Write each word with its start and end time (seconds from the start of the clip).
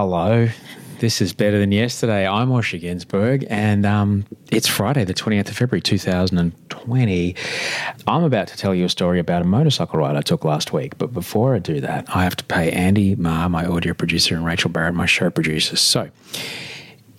Hello. 0.00 0.48
This 1.00 1.20
is 1.20 1.32
better 1.32 1.58
than 1.58 1.72
yesterday. 1.72 2.24
I'm 2.24 2.50
Osher 2.50 2.80
Günsberg, 2.80 3.44
and 3.50 3.84
um, 3.84 4.26
it's 4.48 4.68
Friday, 4.68 5.02
the 5.02 5.12
20th 5.12 5.48
of 5.48 5.56
February, 5.56 5.80
2020. 5.80 7.34
I'm 8.06 8.22
about 8.22 8.46
to 8.46 8.56
tell 8.56 8.72
you 8.76 8.84
a 8.84 8.88
story 8.88 9.18
about 9.18 9.42
a 9.42 9.44
motorcycle 9.44 9.98
ride 9.98 10.14
I 10.14 10.20
took 10.20 10.44
last 10.44 10.72
week, 10.72 10.96
but 10.98 11.12
before 11.12 11.56
I 11.56 11.58
do 11.58 11.80
that, 11.80 12.06
I 12.14 12.22
have 12.22 12.36
to 12.36 12.44
pay 12.44 12.70
Andy 12.70 13.16
Ma, 13.16 13.48
my 13.48 13.66
audio 13.66 13.92
producer, 13.92 14.36
and 14.36 14.44
Rachel 14.44 14.70
Barrett, 14.70 14.94
my 14.94 15.06
show 15.06 15.30
producer. 15.30 15.74
So, 15.74 16.10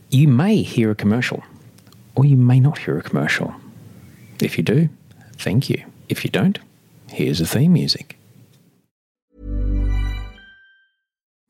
you 0.10 0.30
may 0.30 0.62
hear 0.62 0.90
a 0.90 0.96
commercial, 0.96 1.44
or 2.16 2.24
you 2.24 2.38
may 2.38 2.62
not 2.62 2.78
hear 2.78 2.98
a 2.98 3.04
commercial. 3.04 3.54
If 4.42 4.58
you 4.58 4.64
do, 4.64 4.88
thank 5.34 5.70
you. 5.70 5.84
If 6.08 6.24
you 6.24 6.32
don't, 6.32 6.58
here's 7.10 7.40
the 7.40 7.46
theme 7.46 7.74
music. 7.74 8.19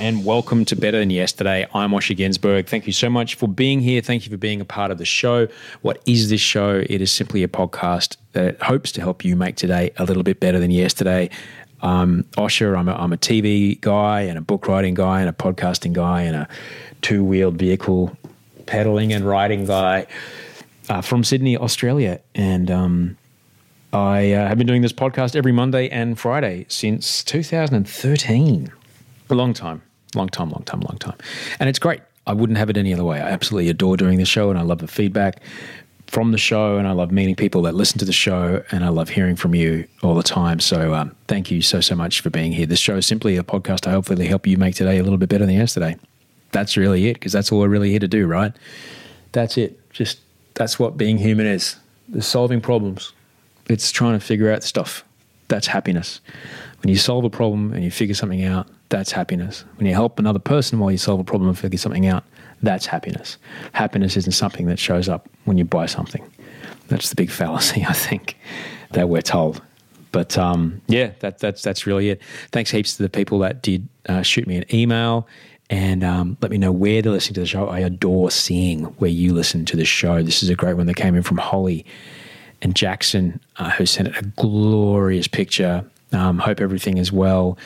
And 0.00 0.24
welcome 0.24 0.64
to 0.64 0.76
Better 0.76 0.98
Than 0.98 1.10
Yesterday. 1.10 1.66
I'm 1.74 1.90
Osher 1.90 2.16
Günsberg. 2.16 2.66
Thank 2.66 2.86
you 2.86 2.92
so 2.92 3.10
much 3.10 3.34
for 3.34 3.46
being 3.46 3.80
here. 3.80 4.00
Thank 4.00 4.24
you 4.24 4.30
for 4.30 4.38
being 4.38 4.62
a 4.62 4.64
part 4.64 4.90
of 4.90 4.96
the 4.96 5.04
show. 5.04 5.46
What 5.82 6.00
is 6.06 6.30
this 6.30 6.40
show? 6.40 6.82
It 6.88 7.02
is 7.02 7.12
simply 7.12 7.42
a 7.42 7.48
podcast 7.48 8.16
that 8.32 8.62
hopes 8.62 8.92
to 8.92 9.02
help 9.02 9.26
you 9.26 9.36
make 9.36 9.56
today 9.56 9.90
a 9.98 10.04
little 10.04 10.22
bit 10.22 10.40
better 10.40 10.58
than 10.58 10.70
yesterday. 10.70 11.28
Um, 11.82 12.24
Osher, 12.38 12.78
I'm 12.78 12.88
a, 12.88 12.94
I'm 12.94 13.12
a 13.12 13.18
TV 13.18 13.78
guy 13.78 14.22
and 14.22 14.38
a 14.38 14.40
book 14.40 14.66
writing 14.66 14.94
guy 14.94 15.20
and 15.20 15.28
a 15.28 15.34
podcasting 15.34 15.92
guy 15.92 16.22
and 16.22 16.34
a 16.34 16.48
two 17.02 17.22
wheeled 17.22 17.56
vehicle 17.58 18.16
pedaling 18.64 19.12
and 19.12 19.26
riding 19.26 19.66
guy 19.66 20.06
uh, 20.88 21.02
from 21.02 21.24
Sydney, 21.24 21.58
Australia. 21.58 22.20
And 22.34 22.70
um, 22.70 23.18
I 23.92 24.32
uh, 24.32 24.48
have 24.48 24.56
been 24.56 24.66
doing 24.66 24.80
this 24.80 24.94
podcast 24.94 25.36
every 25.36 25.52
Monday 25.52 25.90
and 25.90 26.18
Friday 26.18 26.64
since 26.68 27.22
2013. 27.22 28.72
A 29.28 29.34
long 29.34 29.52
time, 29.52 29.82
long 30.14 30.28
time, 30.28 30.50
long 30.50 30.62
time, 30.64 30.80
long 30.80 30.98
time. 30.98 31.16
And 31.58 31.68
it's 31.68 31.78
great. 31.78 32.00
I 32.26 32.32
wouldn't 32.32 32.58
have 32.58 32.70
it 32.70 32.76
any 32.76 32.92
other 32.92 33.04
way. 33.04 33.20
I 33.20 33.30
absolutely 33.30 33.70
adore 33.70 33.96
doing 33.96 34.18
the 34.18 34.24
show 34.24 34.50
and 34.50 34.58
I 34.58 34.62
love 34.62 34.78
the 34.78 34.88
feedback 34.88 35.40
from 36.06 36.32
the 36.32 36.38
show 36.38 36.76
and 36.76 36.88
I 36.88 36.92
love 36.92 37.12
meeting 37.12 37.36
people 37.36 37.62
that 37.62 37.74
listen 37.74 37.98
to 38.00 38.04
the 38.04 38.12
show 38.12 38.64
and 38.72 38.84
I 38.84 38.88
love 38.88 39.08
hearing 39.08 39.36
from 39.36 39.54
you 39.54 39.86
all 40.02 40.14
the 40.14 40.24
time. 40.24 40.58
So 40.58 40.92
um, 40.92 41.14
thank 41.28 41.50
you 41.50 41.62
so, 41.62 41.80
so 41.80 41.94
much 41.94 42.20
for 42.20 42.30
being 42.30 42.52
here. 42.52 42.66
This 42.66 42.80
show 42.80 42.96
is 42.96 43.06
simply 43.06 43.36
a 43.36 43.44
podcast 43.44 43.80
to 43.80 43.90
hopefully 43.90 44.26
help 44.26 44.46
you 44.46 44.56
make 44.58 44.74
today 44.74 44.98
a 44.98 45.02
little 45.02 45.18
bit 45.18 45.28
better 45.28 45.46
than 45.46 45.54
yesterday. 45.54 45.96
That's 46.52 46.76
really 46.76 47.08
it 47.08 47.14
because 47.14 47.32
that's 47.32 47.52
all 47.52 47.60
we're 47.60 47.68
really 47.68 47.90
here 47.90 48.00
to 48.00 48.08
do, 48.08 48.26
right? 48.26 48.52
That's 49.32 49.56
it. 49.56 49.78
Just 49.92 50.18
that's 50.54 50.78
what 50.78 50.96
being 50.96 51.18
human 51.18 51.46
is. 51.46 51.76
It's 52.12 52.26
solving 52.26 52.60
problems. 52.60 53.12
It's 53.68 53.92
trying 53.92 54.18
to 54.18 54.24
figure 54.24 54.50
out 54.50 54.64
stuff. 54.64 55.04
That's 55.46 55.68
happiness. 55.68 56.20
When 56.82 56.88
you 56.90 56.98
solve 56.98 57.24
a 57.24 57.30
problem 57.30 57.72
and 57.72 57.84
you 57.84 57.90
figure 57.92 58.16
something 58.16 58.44
out, 58.44 58.68
that's 58.90 59.12
happiness. 59.12 59.64
When 59.76 59.86
you 59.86 59.94
help 59.94 60.18
another 60.18 60.38
person 60.38 60.78
while 60.78 60.90
you 60.90 60.98
solve 60.98 61.20
a 61.20 61.24
problem 61.24 61.48
and 61.48 61.58
figure 61.58 61.78
something 61.78 62.06
out, 62.06 62.24
that's 62.62 62.86
happiness. 62.86 63.38
Happiness 63.72 64.16
isn't 64.16 64.32
something 64.32 64.66
that 64.66 64.78
shows 64.78 65.08
up 65.08 65.28
when 65.44 65.56
you 65.56 65.64
buy 65.64 65.86
something. 65.86 66.22
That's 66.88 67.08
the 67.08 67.16
big 67.16 67.30
fallacy, 67.30 67.84
I 67.88 67.94
think, 67.94 68.36
that 68.90 69.08
we're 69.08 69.22
told. 69.22 69.62
But 70.12 70.36
um, 70.36 70.82
yeah, 70.88 71.12
that, 71.20 71.38
that's 71.38 71.62
that's 71.62 71.86
really 71.86 72.10
it. 72.10 72.20
Thanks 72.50 72.70
heaps 72.70 72.96
to 72.96 73.02
the 73.04 73.08
people 73.08 73.38
that 73.40 73.62
did 73.62 73.88
uh, 74.08 74.22
shoot 74.22 74.46
me 74.46 74.56
an 74.56 74.64
email 74.74 75.28
and 75.70 76.02
um, 76.02 76.36
let 76.40 76.50
me 76.50 76.58
know 76.58 76.72
where 76.72 77.00
they're 77.00 77.12
listening 77.12 77.34
to 77.34 77.40
the 77.40 77.46
show. 77.46 77.68
I 77.68 77.78
adore 77.78 78.32
seeing 78.32 78.84
where 78.98 79.10
you 79.10 79.32
listen 79.32 79.64
to 79.66 79.76
the 79.76 79.84
show. 79.84 80.20
This 80.20 80.42
is 80.42 80.48
a 80.48 80.56
great 80.56 80.74
one 80.74 80.86
that 80.86 80.96
came 80.96 81.14
in 81.14 81.22
from 81.22 81.38
Holly 81.38 81.86
and 82.60 82.74
Jackson, 82.74 83.40
uh, 83.56 83.70
who 83.70 83.86
sent 83.86 84.08
a 84.08 84.22
glorious 84.36 85.28
picture. 85.28 85.84
Um, 86.12 86.38
hope 86.38 86.60
everything 86.60 86.98
is 86.98 87.12
well. 87.12 87.56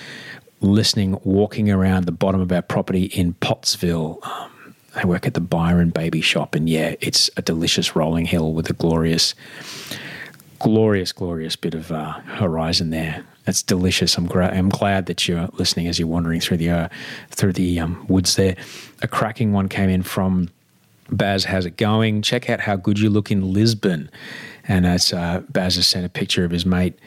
Listening, 0.60 1.18
walking 1.24 1.70
around 1.70 2.06
the 2.06 2.12
bottom 2.12 2.40
of 2.40 2.50
our 2.50 2.62
property 2.62 3.04
in 3.04 3.34
Pottsville. 3.34 4.18
Um, 4.22 4.74
I 4.94 5.04
work 5.04 5.26
at 5.26 5.34
the 5.34 5.40
Byron 5.40 5.90
Baby 5.90 6.20
Shop, 6.20 6.54
and 6.54 6.68
yeah, 6.68 6.94
it's 7.00 7.28
a 7.36 7.42
delicious 7.42 7.94
rolling 7.96 8.26
hill 8.26 8.52
with 8.52 8.70
a 8.70 8.72
glorious, 8.72 9.34
glorious, 10.58 11.12
glorious 11.12 11.56
bit 11.56 11.74
of 11.74 11.90
uh, 11.90 12.12
horizon 12.20 12.90
there. 12.90 13.24
That's 13.44 13.62
delicious. 13.62 14.16
I'm, 14.16 14.26
gra- 14.26 14.54
I'm 14.54 14.70
glad 14.70 15.06
that 15.06 15.28
you're 15.28 15.48
listening 15.52 15.86
as 15.88 15.98
you're 15.98 16.08
wandering 16.08 16.40
through 16.40 16.56
the 16.58 16.70
uh, 16.70 16.88
through 17.30 17.52
the 17.52 17.80
um, 17.80 18.06
woods 18.08 18.36
there. 18.36 18.56
A 19.02 19.08
cracking 19.08 19.52
one 19.52 19.68
came 19.68 19.90
in 19.90 20.02
from 20.02 20.48
Baz. 21.10 21.44
How's 21.44 21.66
it 21.66 21.76
going? 21.76 22.22
Check 22.22 22.48
out 22.48 22.60
how 22.60 22.76
good 22.76 22.98
you 22.98 23.10
look 23.10 23.30
in 23.30 23.52
Lisbon. 23.52 24.10
And 24.66 24.86
that's 24.86 25.12
uh, 25.12 25.42
Baz 25.50 25.76
has 25.76 25.86
sent 25.86 26.06
a 26.06 26.08
picture 26.08 26.44
of 26.44 26.50
his 26.50 26.64
mate 26.64 26.98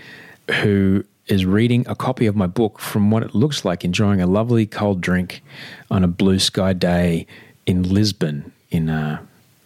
who 0.62 1.04
is 1.28 1.46
reading 1.46 1.86
a 1.88 1.96
copy 1.96 2.26
of 2.26 2.36
my 2.36 2.48
book 2.48 2.80
from 2.80 3.12
what 3.12 3.24
it 3.24 3.36
looks 3.36 3.66
like 3.66 3.84
enjoying 3.84 4.22
a 4.22 4.28
lovely 4.28 4.66
cold 4.66 5.02
drink 5.02 5.44
on 5.92 6.04
a 6.04 6.08
blue 6.08 6.40
sky 6.40 6.74
day 6.74 7.28
in 7.66 7.84
Lisbon 7.84 8.52
in 8.72 8.90
uh, 8.90 9.22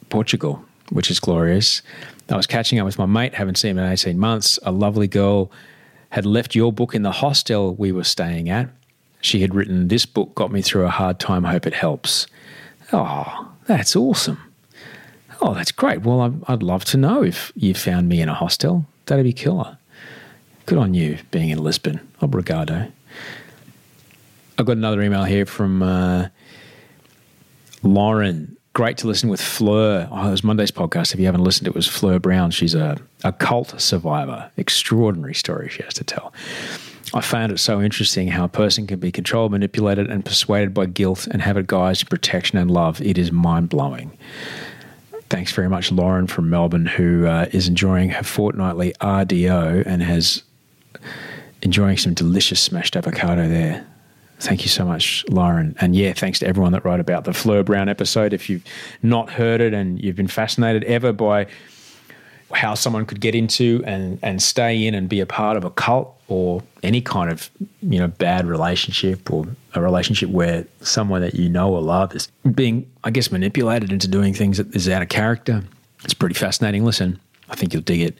Portugal, 0.10 0.64
which 0.90 1.12
is 1.12 1.20
glorious. 1.20 1.82
I 2.30 2.36
was 2.38 2.48
catching 2.48 2.80
up 2.80 2.86
with 2.86 2.98
my 2.98 3.06
mate, 3.06 3.34
haven't 3.34 3.58
seen 3.58 3.72
him 3.72 3.80
in 3.80 3.92
18 3.92 4.18
months. 4.18 4.58
A 4.64 4.72
lovely 4.72 5.08
girl 5.08 5.52
had 6.10 6.26
left 6.26 6.56
your 6.56 6.72
book 6.72 6.96
in 6.96 7.04
the 7.04 7.12
hostel 7.12 7.76
we 7.76 7.92
were 7.92 8.04
staying 8.04 8.50
at. 8.50 8.70
She 9.22 9.42
had 9.42 9.54
written, 9.54 9.88
This 9.88 10.06
book 10.06 10.34
got 10.34 10.52
me 10.52 10.62
through 10.62 10.86
a 10.86 10.90
hard 10.90 11.20
time. 11.20 11.44
Hope 11.44 11.68
it 11.68 11.74
helps. 11.74 12.28
Oh, 12.92 13.52
that's 13.68 13.96
awesome. 13.96 14.40
Oh, 15.42 15.54
that's 15.54 15.72
great. 15.72 16.02
Well, 16.02 16.22
I'd, 16.22 16.44
I'd 16.48 16.64
love 16.64 16.86
to 16.86 16.98
know 16.98 17.24
if 17.24 17.52
you 17.56 17.74
found 17.74 18.10
me 18.10 18.22
in 18.22 18.30
a 18.30 18.34
hostel. 18.34 18.86
That'd 19.06 19.26
be 19.26 19.34
killer. 19.34 19.78
Good 20.66 20.78
on 20.78 20.94
you 20.94 21.18
being 21.32 21.50
in 21.50 21.64
Lisbon. 21.64 22.00
Obrigado. 22.22 22.92
I've 24.58 24.66
got 24.66 24.78
another 24.78 25.02
email 25.02 25.24
here 25.24 25.46
from 25.46 25.82
uh, 25.82 26.28
Lauren. 27.84 28.58
Great 28.74 28.98
to 28.98 29.08
listen 29.08 29.28
with 29.28 29.42
Fleur. 29.42 30.08
Oh, 30.12 30.28
it 30.28 30.32
was 30.32 30.44
Monday's 30.44 30.72
podcast. 30.72 31.14
If 31.14 31.20
you 31.20 31.26
haven't 31.26 31.44
listened, 31.44 31.68
it 31.68 31.76
was 31.76 31.88
Fleur 31.88 32.20
Brown. 32.20 32.52
She's 32.52 32.76
a, 32.76 32.98
a 33.24 33.34
cult 33.34 33.80
survivor. 33.82 34.50
Extraordinary 34.56 35.34
story 35.34 35.68
she 35.68 35.84
has 35.84 35.94
to 35.96 36.04
tell. 36.04 36.32
I 37.14 37.20
found 37.20 37.52
it 37.52 37.58
so 37.58 37.82
interesting 37.82 38.30
how 38.30 38.46
a 38.46 38.50
person 38.50 38.88
can 38.88 39.00
be 39.00 39.12
controlled, 39.12 39.52
manipulated, 39.52 40.10
and 40.10 40.24
persuaded 40.24 40.74
by 40.74 40.86
guilt 40.86 41.28
and 41.28 41.42
have 41.42 41.58
it 41.58 41.68
guised 41.68 42.10
protection 42.10 42.58
and 42.58 42.72
love. 42.72 43.02
It 43.02 43.18
is 43.18 43.32
mind 43.32 43.68
blowing. 43.68 44.18
Thanks 45.30 45.52
very 45.52 45.68
much, 45.68 45.92
Lauren 45.92 46.28
from 46.28 46.50
Melbourne, 46.50 46.86
who 46.86 47.26
uh, 47.26 47.48
is 47.52 47.68
enjoying 47.68 48.10
her 48.12 48.24
fortnightly 48.24 48.94
RDO 49.02 49.86
and 49.86 50.02
has 50.02 50.44
enjoying 51.62 51.98
some 51.98 52.14
delicious 52.14 52.60
smashed 52.60 52.96
avocado 52.96 53.48
there. 53.48 53.86
Thank 54.40 54.64
you 54.64 54.70
so 54.70 54.86
much, 54.86 55.24
Lauren. 55.30 55.76
And 55.80 55.96
yeah, 55.96 56.14
thanks 56.14 56.40
to 56.40 56.48
everyone 56.48 56.72
that 56.72 56.84
wrote 56.84 57.00
about 57.00 57.26
the 57.26 57.34
Fleur 57.34 57.62
Brown 57.62 57.88
episode. 57.88 58.34
If 58.34 58.50
you've 58.50 58.64
not 59.04 59.30
heard 59.30 59.62
it 59.62 59.74
and 59.74 60.04
you've 60.04 60.16
been 60.16 60.28
fascinated 60.28 60.84
ever 60.86 61.14
by 61.14 61.46
how 62.54 62.74
someone 62.74 63.06
could 63.06 63.22
get 63.22 63.36
into 63.36 63.84
and, 63.86 64.20
and 64.22 64.42
stay 64.42 64.86
in 64.86 64.96
and 64.96 65.08
be 65.08 65.20
a 65.20 65.26
part 65.26 65.58
of 65.58 65.64
a 65.64 65.70
cult 65.70 66.20
or 66.28 66.64
any 66.84 67.02
kind 67.02 67.32
of 67.32 67.50
you 67.82 68.00
know 68.00 68.08
bad 68.08 68.46
relationship 68.46 69.32
or 69.32 69.46
a 69.74 69.82
relationship 69.82 70.30
where 70.30 70.66
someone 70.82 71.22
that 71.22 71.36
you 71.36 71.50
know 71.50 71.74
or 71.74 71.82
love 71.82 72.16
is 72.16 72.28
being 72.54 72.90
I 73.04 73.12
guess 73.12 73.32
manipulated 73.32 73.92
into 73.92 74.08
doing 74.08 74.34
things 74.34 74.58
that 74.58 74.74
is 74.76 74.90
out 74.90 75.02
of 75.02 75.10
character. 75.10 75.64
It's 76.04 76.14
pretty 76.14 76.36
fascinating. 76.36 76.84
Listen, 76.84 77.20
I 77.50 77.56
think 77.56 77.74
you'll 77.74 77.84
dig 77.84 78.02
it. 78.02 78.18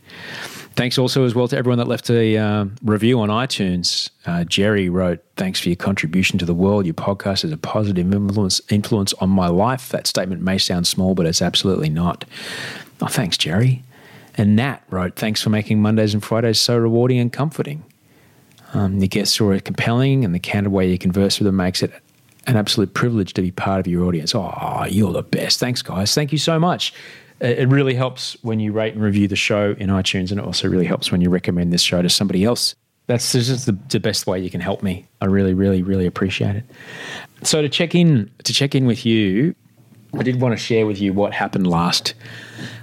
Thanks 0.82 0.98
also 0.98 1.26
as 1.26 1.36
well 1.36 1.48
to 1.48 1.56
everyone 1.56 1.78
that 1.78 1.88
left 1.88 2.10
a 2.10 2.38
uh, 2.38 2.66
review 2.84 3.20
on 3.20 3.30
iTunes. 3.30 4.10
Uh, 4.26 4.44
Jerry 4.46 4.90
wrote, 4.90 5.24
"Thanks 5.36 5.60
for 5.60 5.70
your 5.70 5.76
contribution 5.76 6.40
to 6.40 6.46
the 6.46 6.56
world. 6.56 6.88
Your 6.88 6.96
podcast 6.96 7.46
is 7.46 7.52
a 7.52 7.58
positive 7.58 8.12
influence 8.12 8.60
influence 8.68 9.14
on 9.22 9.30
my 9.30 9.46
life. 9.46 9.90
That 9.90 10.08
statement 10.08 10.42
may 10.42 10.58
sound 10.58 10.88
small, 10.88 11.14
but 11.14 11.28
it's 11.28 11.40
absolutely 11.40 11.90
not." 11.90 12.26
Oh, 13.00 13.06
thanks, 13.06 13.38
Jerry. 13.38 13.84
And 14.36 14.56
Nat 14.56 14.80
wrote, 14.90 15.16
"Thanks 15.18 15.40
for 15.40 15.52
making 15.52 15.84
Mondays 15.84 16.16
and 16.16 16.24
Fridays 16.24 16.60
so 16.60 16.76
rewarding 16.76 17.20
and 17.20 17.32
comforting. 17.32 17.84
Um, 18.74 18.98
your 18.98 19.08
guests 19.08 19.40
are 19.40 19.60
compelling, 19.60 20.26
and 20.26 20.34
the 20.34 20.40
candid 20.40 20.74
way 20.74 20.90
you 20.90 20.98
converse 20.98 21.38
with 21.38 21.46
them 21.46 21.58
makes 21.58 21.84
it 21.84 21.92
an 22.48 22.58
absolute 22.58 22.96
privilege 22.96 23.34
to 23.36 23.44
be 23.44 23.52
part 23.52 23.80
of 23.82 23.86
your 23.86 24.04
audience. 24.06 24.34
Oh, 24.34 24.88
you're 24.90 25.14
the 25.14 25.22
best. 25.22 25.60
Thanks, 25.60 25.84
guys. 25.84 26.16
Thank 26.16 26.32
you 26.32 26.40
so 26.40 26.58
much. 26.58 26.92
It 27.42 27.70
really 27.70 27.96
helps 27.96 28.38
when 28.44 28.60
you 28.60 28.72
rate 28.72 28.94
and 28.94 29.02
review 29.02 29.28
the 29.28 29.36
show 29.36 29.76
in 29.80 29.90
iTunes, 29.90 30.30
and 30.30 30.40
it 30.40 30.46
also 30.46 30.68
really 30.68 30.86
helps 30.86 31.12
when 31.12 31.22
you 31.22 31.30
recommend 31.30 31.74
this 31.74 31.82
show 31.82 32.02
to 32.02 32.10
somebody 32.10 32.44
else. 32.44 32.76
That's 33.08 33.32
just 33.32 33.66
the, 33.66 33.78
the 33.90 34.00
best 34.00 34.28
way 34.28 34.40
you 34.40 34.52
can 34.52 34.62
help 34.62 34.84
me. 34.84 35.08
I 35.22 35.26
really, 35.26 35.56
really, 35.56 35.82
really 35.82 36.06
appreciate 36.06 36.56
it. 36.56 36.64
So 37.42 37.64
to 37.64 37.68
check 37.68 37.96
in, 37.96 38.30
to 38.44 38.54
check 38.54 38.76
in 38.76 38.86
with 38.86 39.08
you, 39.08 39.56
I 40.14 40.24
did 40.24 40.40
want 40.40 40.58
to 40.58 40.64
share 40.64 40.86
with 40.86 41.02
you 41.02 41.14
what 41.14 41.34
happened 41.34 41.68
last 41.68 42.14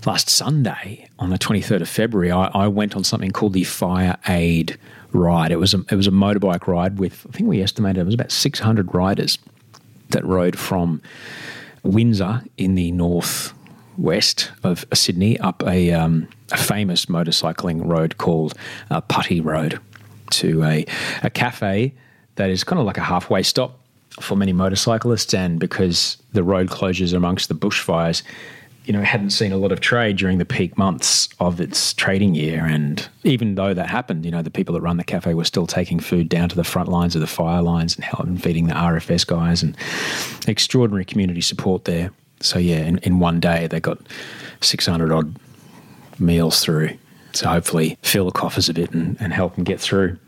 last 0.06 0.28
Sunday 0.28 1.08
on 1.18 1.30
the 1.30 1.38
23rd 1.38 1.82
of 1.82 1.88
February. 1.88 2.32
I, 2.32 2.46
I 2.48 2.66
went 2.68 2.96
on 2.96 3.04
something 3.04 3.30
called 3.30 3.52
the 3.52 3.64
Fire 3.64 4.16
Aid 4.28 4.78
ride. 5.12 5.52
It 5.52 5.56
was 5.56 5.74
a, 5.74 5.84
it 5.90 5.94
was 5.94 6.06
a 6.06 6.10
motorbike 6.10 6.66
ride 6.66 6.98
with 6.98 7.26
I 7.28 7.36
think 7.36 7.48
we 7.48 7.62
estimated 7.62 8.00
it 8.00 8.04
was 8.04 8.14
about 8.14 8.32
600 8.32 8.94
riders 8.94 9.38
that 10.10 10.24
rode 10.24 10.58
from 10.58 11.02
Windsor 11.82 12.42
in 12.56 12.74
the 12.74 12.90
northwest 13.98 14.52
of 14.62 14.84
Sydney 14.94 15.38
up 15.40 15.62
a, 15.66 15.92
um, 15.92 16.28
a 16.52 16.56
famous 16.56 17.06
motorcycling 17.06 17.84
road 17.84 18.18
called 18.18 18.54
uh, 18.90 19.00
Putty 19.00 19.40
Road 19.40 19.80
to 20.30 20.62
a, 20.62 20.86
a 21.22 21.30
cafe 21.30 21.92
that 22.36 22.48
is 22.48 22.62
kind 22.64 22.78
of 22.78 22.86
like 22.86 22.98
a 22.98 23.02
halfway 23.02 23.42
stop 23.42 23.80
for 24.20 24.36
many 24.36 24.52
motorcyclists. 24.52 25.34
And 25.34 25.58
because 25.58 26.16
the 26.32 26.44
road 26.44 26.68
closures 26.68 27.12
amongst 27.12 27.48
the 27.48 27.54
bushfires, 27.54 28.22
you 28.84 28.92
know, 28.92 29.02
hadn't 29.02 29.30
seen 29.30 29.52
a 29.52 29.56
lot 29.56 29.72
of 29.72 29.80
trade 29.80 30.16
during 30.16 30.38
the 30.38 30.46
peak 30.46 30.78
months 30.78 31.28
of 31.40 31.60
its 31.60 31.92
trading 31.92 32.34
year. 32.34 32.64
And 32.64 33.06
even 33.24 33.56
though 33.56 33.74
that 33.74 33.90
happened, 33.90 34.24
you 34.24 34.30
know, 34.30 34.42
the 34.42 34.50
people 34.50 34.72
that 34.74 34.80
run 34.80 34.96
the 34.96 35.04
cafe 35.04 35.34
were 35.34 35.44
still 35.44 35.66
taking 35.66 36.00
food 36.00 36.28
down 36.28 36.48
to 36.48 36.56
the 36.56 36.64
front 36.64 36.88
lines 36.88 37.14
of 37.14 37.20
the 37.20 37.26
fire 37.26 37.60
lines 37.60 37.96
and 37.96 38.04
helping 38.04 38.38
feeding 38.38 38.68
the 38.68 38.74
RFS 38.74 39.26
guys 39.26 39.62
and 39.62 39.76
extraordinary 40.46 41.04
community 41.04 41.42
support 41.42 41.84
there. 41.84 42.12
So, 42.40 42.58
yeah, 42.58 42.78
in, 42.78 42.98
in 42.98 43.18
one 43.18 43.40
day, 43.40 43.66
they 43.66 43.80
got 43.80 43.98
600 44.60 45.12
odd 45.12 45.34
meals 46.18 46.60
through. 46.60 46.96
So, 47.32 47.48
hopefully, 47.48 47.98
fill 48.02 48.26
the 48.26 48.32
coffers 48.32 48.68
a 48.68 48.74
bit 48.74 48.92
and, 48.92 49.16
and 49.20 49.32
help 49.32 49.54
them 49.54 49.64
get 49.64 49.80
through. 49.80 50.18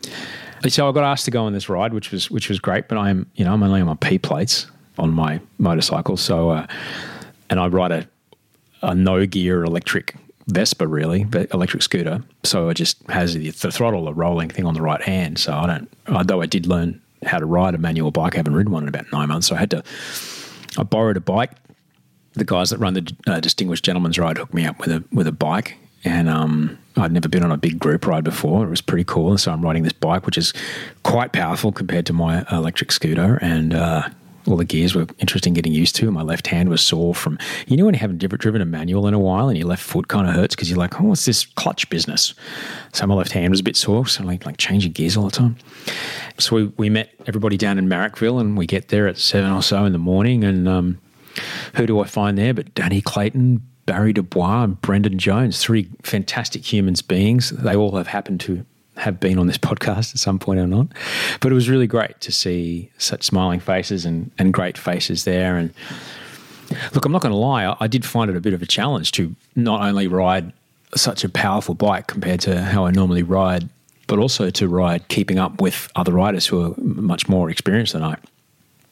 So, 0.68 0.88
I 0.88 0.92
got 0.92 1.04
asked 1.04 1.24
to 1.26 1.30
go 1.30 1.44
on 1.44 1.52
this 1.52 1.68
ride, 1.68 1.92
which 1.94 2.10
was 2.10 2.30
which 2.30 2.48
was 2.48 2.58
great. 2.58 2.88
But 2.88 2.98
I'm, 2.98 3.26
you 3.34 3.44
know, 3.44 3.52
I'm 3.52 3.62
only 3.62 3.80
on 3.80 3.86
my 3.86 3.94
P 3.94 4.18
plates 4.18 4.66
on 4.98 5.10
my 5.10 5.40
motorcycle. 5.58 6.16
So, 6.16 6.50
uh, 6.50 6.66
and 7.48 7.58
I 7.58 7.66
ride 7.68 7.92
a 7.92 8.06
a 8.82 8.94
no 8.94 9.26
gear 9.26 9.64
electric 9.64 10.14
Vespa, 10.46 10.86
really, 10.86 11.24
but 11.24 11.52
electric 11.52 11.82
scooter. 11.82 12.22
So 12.44 12.68
it 12.70 12.74
just 12.74 13.00
has 13.08 13.34
the, 13.34 13.50
the 13.50 13.70
throttle, 13.70 14.04
the 14.04 14.14
rolling 14.14 14.48
thing 14.48 14.64
on 14.64 14.74
the 14.74 14.82
right 14.82 15.00
hand. 15.00 15.38
So 15.38 15.52
I 15.52 15.66
don't, 15.66 15.90
although 16.08 16.40
I 16.40 16.46
did 16.46 16.66
learn 16.66 17.00
how 17.24 17.38
to 17.38 17.46
ride 17.46 17.74
a 17.74 17.78
manual 17.78 18.10
bike, 18.10 18.34
I 18.34 18.38
haven't 18.38 18.54
ridden 18.54 18.72
one 18.72 18.82
in 18.82 18.88
about 18.88 19.10
nine 19.12 19.28
months. 19.28 19.46
So 19.46 19.54
I 19.54 19.58
had 19.58 19.70
to, 19.70 19.84
I 20.78 20.82
borrowed 20.82 21.16
a 21.16 21.20
bike. 21.20 21.52
The 22.34 22.44
guys 22.44 22.70
that 22.70 22.78
run 22.78 22.94
the 22.94 23.16
uh, 23.26 23.40
Distinguished 23.40 23.84
Gentleman's 23.84 24.18
Ride 24.18 24.38
hooked 24.38 24.54
me 24.54 24.64
up 24.64 24.78
with 24.78 24.90
a 24.92 25.04
with 25.12 25.26
a 25.26 25.32
bike, 25.32 25.76
and 26.04 26.28
um, 26.28 26.78
I'd 26.96 27.12
never 27.12 27.28
been 27.28 27.42
on 27.42 27.52
a 27.52 27.56
big 27.56 27.78
group 27.78 28.06
ride 28.06 28.24
before. 28.24 28.64
It 28.64 28.70
was 28.70 28.80
pretty 28.80 29.04
cool. 29.04 29.30
and 29.30 29.40
So 29.40 29.52
I'm 29.52 29.62
riding 29.62 29.82
this 29.82 29.92
bike, 29.92 30.26
which 30.26 30.38
is 30.38 30.52
quite 31.02 31.32
powerful 31.32 31.72
compared 31.72 32.06
to 32.06 32.12
my 32.12 32.44
electric 32.52 32.92
scooter, 32.92 33.38
and 33.42 33.74
uh, 33.74 34.08
all 34.46 34.56
the 34.56 34.64
gears 34.64 34.94
were 34.94 35.06
interesting 35.18 35.54
getting 35.54 35.72
used 35.72 35.96
to. 35.96 36.10
My 36.10 36.22
left 36.22 36.46
hand 36.46 36.68
was 36.68 36.80
sore 36.80 37.14
from, 37.14 37.38
you 37.66 37.76
know, 37.76 37.84
when 37.84 37.94
you 37.94 38.00
haven't 38.00 38.18
driven 38.18 38.60
a 38.60 38.64
manual 38.64 39.06
in 39.06 39.14
a 39.14 39.18
while 39.18 39.48
and 39.48 39.58
your 39.58 39.68
left 39.68 39.82
foot 39.82 40.08
kind 40.08 40.28
of 40.28 40.34
hurts 40.34 40.54
because 40.54 40.70
you're 40.70 40.78
like, 40.78 41.00
oh, 41.00 41.04
what's 41.04 41.24
this 41.24 41.44
clutch 41.44 41.88
business? 41.90 42.34
So 42.92 43.06
my 43.06 43.14
left 43.14 43.32
hand 43.32 43.50
was 43.50 43.60
a 43.60 43.62
bit 43.62 43.76
sore, 43.76 44.06
so 44.06 44.24
like, 44.24 44.46
like 44.46 44.56
changing 44.56 44.92
gears 44.92 45.16
all 45.16 45.24
the 45.24 45.30
time. 45.30 45.56
So 46.38 46.56
we, 46.56 46.64
we 46.76 46.90
met 46.90 47.12
everybody 47.26 47.56
down 47.56 47.78
in 47.78 47.88
Marrickville 47.88 48.40
and 48.40 48.56
we 48.56 48.66
get 48.66 48.88
there 48.88 49.06
at 49.06 49.18
seven 49.18 49.52
or 49.52 49.62
so 49.62 49.84
in 49.84 49.92
the 49.92 49.98
morning. 49.98 50.42
And 50.42 50.68
um, 50.68 50.98
who 51.74 51.86
do 51.86 52.00
I 52.00 52.06
find 52.06 52.38
there 52.38 52.54
but 52.54 52.74
Danny 52.74 53.00
Clayton, 53.00 53.62
Barry 53.86 54.12
Dubois, 54.12 54.64
and 54.64 54.80
Brendan 54.80 55.18
Jones, 55.18 55.60
three 55.60 55.88
fantastic 56.02 56.72
humans 56.72 57.02
beings. 57.02 57.50
They 57.50 57.74
all 57.74 57.96
have 57.96 58.06
happened 58.06 58.40
to 58.42 58.64
have 58.96 59.18
been 59.18 59.38
on 59.38 59.46
this 59.46 59.58
podcast 59.58 60.14
at 60.14 60.18
some 60.18 60.38
point 60.38 60.60
or 60.60 60.66
not. 60.66 60.88
But 61.40 61.52
it 61.52 61.54
was 61.54 61.68
really 61.68 61.86
great 61.86 62.20
to 62.20 62.32
see 62.32 62.90
such 62.98 63.24
smiling 63.24 63.60
faces 63.60 64.04
and, 64.04 64.30
and 64.38 64.52
great 64.52 64.78
faces 64.78 65.24
there. 65.24 65.56
And 65.56 65.72
look, 66.94 67.04
I'm 67.04 67.12
not 67.12 67.22
going 67.22 67.32
to 67.32 67.38
lie, 67.38 67.64
I, 67.64 67.76
I 67.80 67.86
did 67.86 68.04
find 68.04 68.30
it 68.30 68.36
a 68.36 68.40
bit 68.40 68.54
of 68.54 68.62
a 68.62 68.66
challenge 68.66 69.12
to 69.12 69.34
not 69.56 69.82
only 69.82 70.06
ride 70.06 70.52
such 70.94 71.24
a 71.24 71.28
powerful 71.28 71.74
bike 71.74 72.06
compared 72.06 72.40
to 72.40 72.60
how 72.62 72.86
I 72.86 72.90
normally 72.90 73.22
ride, 73.22 73.68
but 74.06 74.18
also 74.18 74.50
to 74.50 74.68
ride 74.68 75.06
keeping 75.08 75.38
up 75.38 75.60
with 75.60 75.88
other 75.94 76.12
riders 76.12 76.46
who 76.46 76.64
are 76.64 76.74
much 76.78 77.28
more 77.28 77.48
experienced 77.48 77.92
than 77.92 78.02
I. 78.02 78.16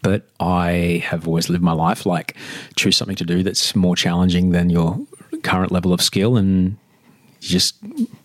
But 0.03 0.29
I 0.39 1.03
have 1.07 1.27
always 1.27 1.49
lived 1.49 1.63
my 1.63 1.73
life 1.73 2.07
like 2.07 2.37
choose 2.77 2.97
something 2.97 3.17
to 3.17 3.25
do 3.25 3.43
that's 3.43 3.75
more 3.75 3.97
challenging 3.97 4.51
than 4.51 4.71
your 4.71 4.99
current 5.43 5.73
level 5.73 5.93
of 5.93 6.01
skill 6.01 6.37
and 6.37 6.77
you 7.41 7.49
just 7.49 7.77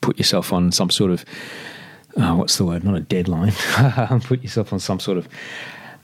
put 0.01 0.17
yourself 0.17 0.53
on 0.53 0.71
some 0.71 0.89
sort 0.89 1.11
of 1.11 1.25
uh, 2.15 2.35
what's 2.35 2.57
the 2.57 2.65
word? 2.65 2.83
Not 2.83 2.95
a 2.95 2.99
deadline. 2.99 3.51
put 4.23 4.43
yourself 4.43 4.71
on 4.71 4.79
some 4.79 4.99
sort 4.99 5.17
of 5.17 5.27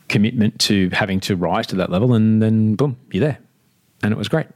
commitment 0.08 0.60
to 0.60 0.90
having 0.90 1.20
to 1.22 1.36
rise 1.36 1.68
to 1.68 1.76
that 1.78 1.92
level, 1.92 2.14
and 2.14 2.42
then 2.42 2.76
boom, 2.76 2.98
you're 3.12 3.22
there, 3.22 3.38
and 4.04 4.12
it 4.12 4.18
was 4.18 4.28
great. 4.28 4.48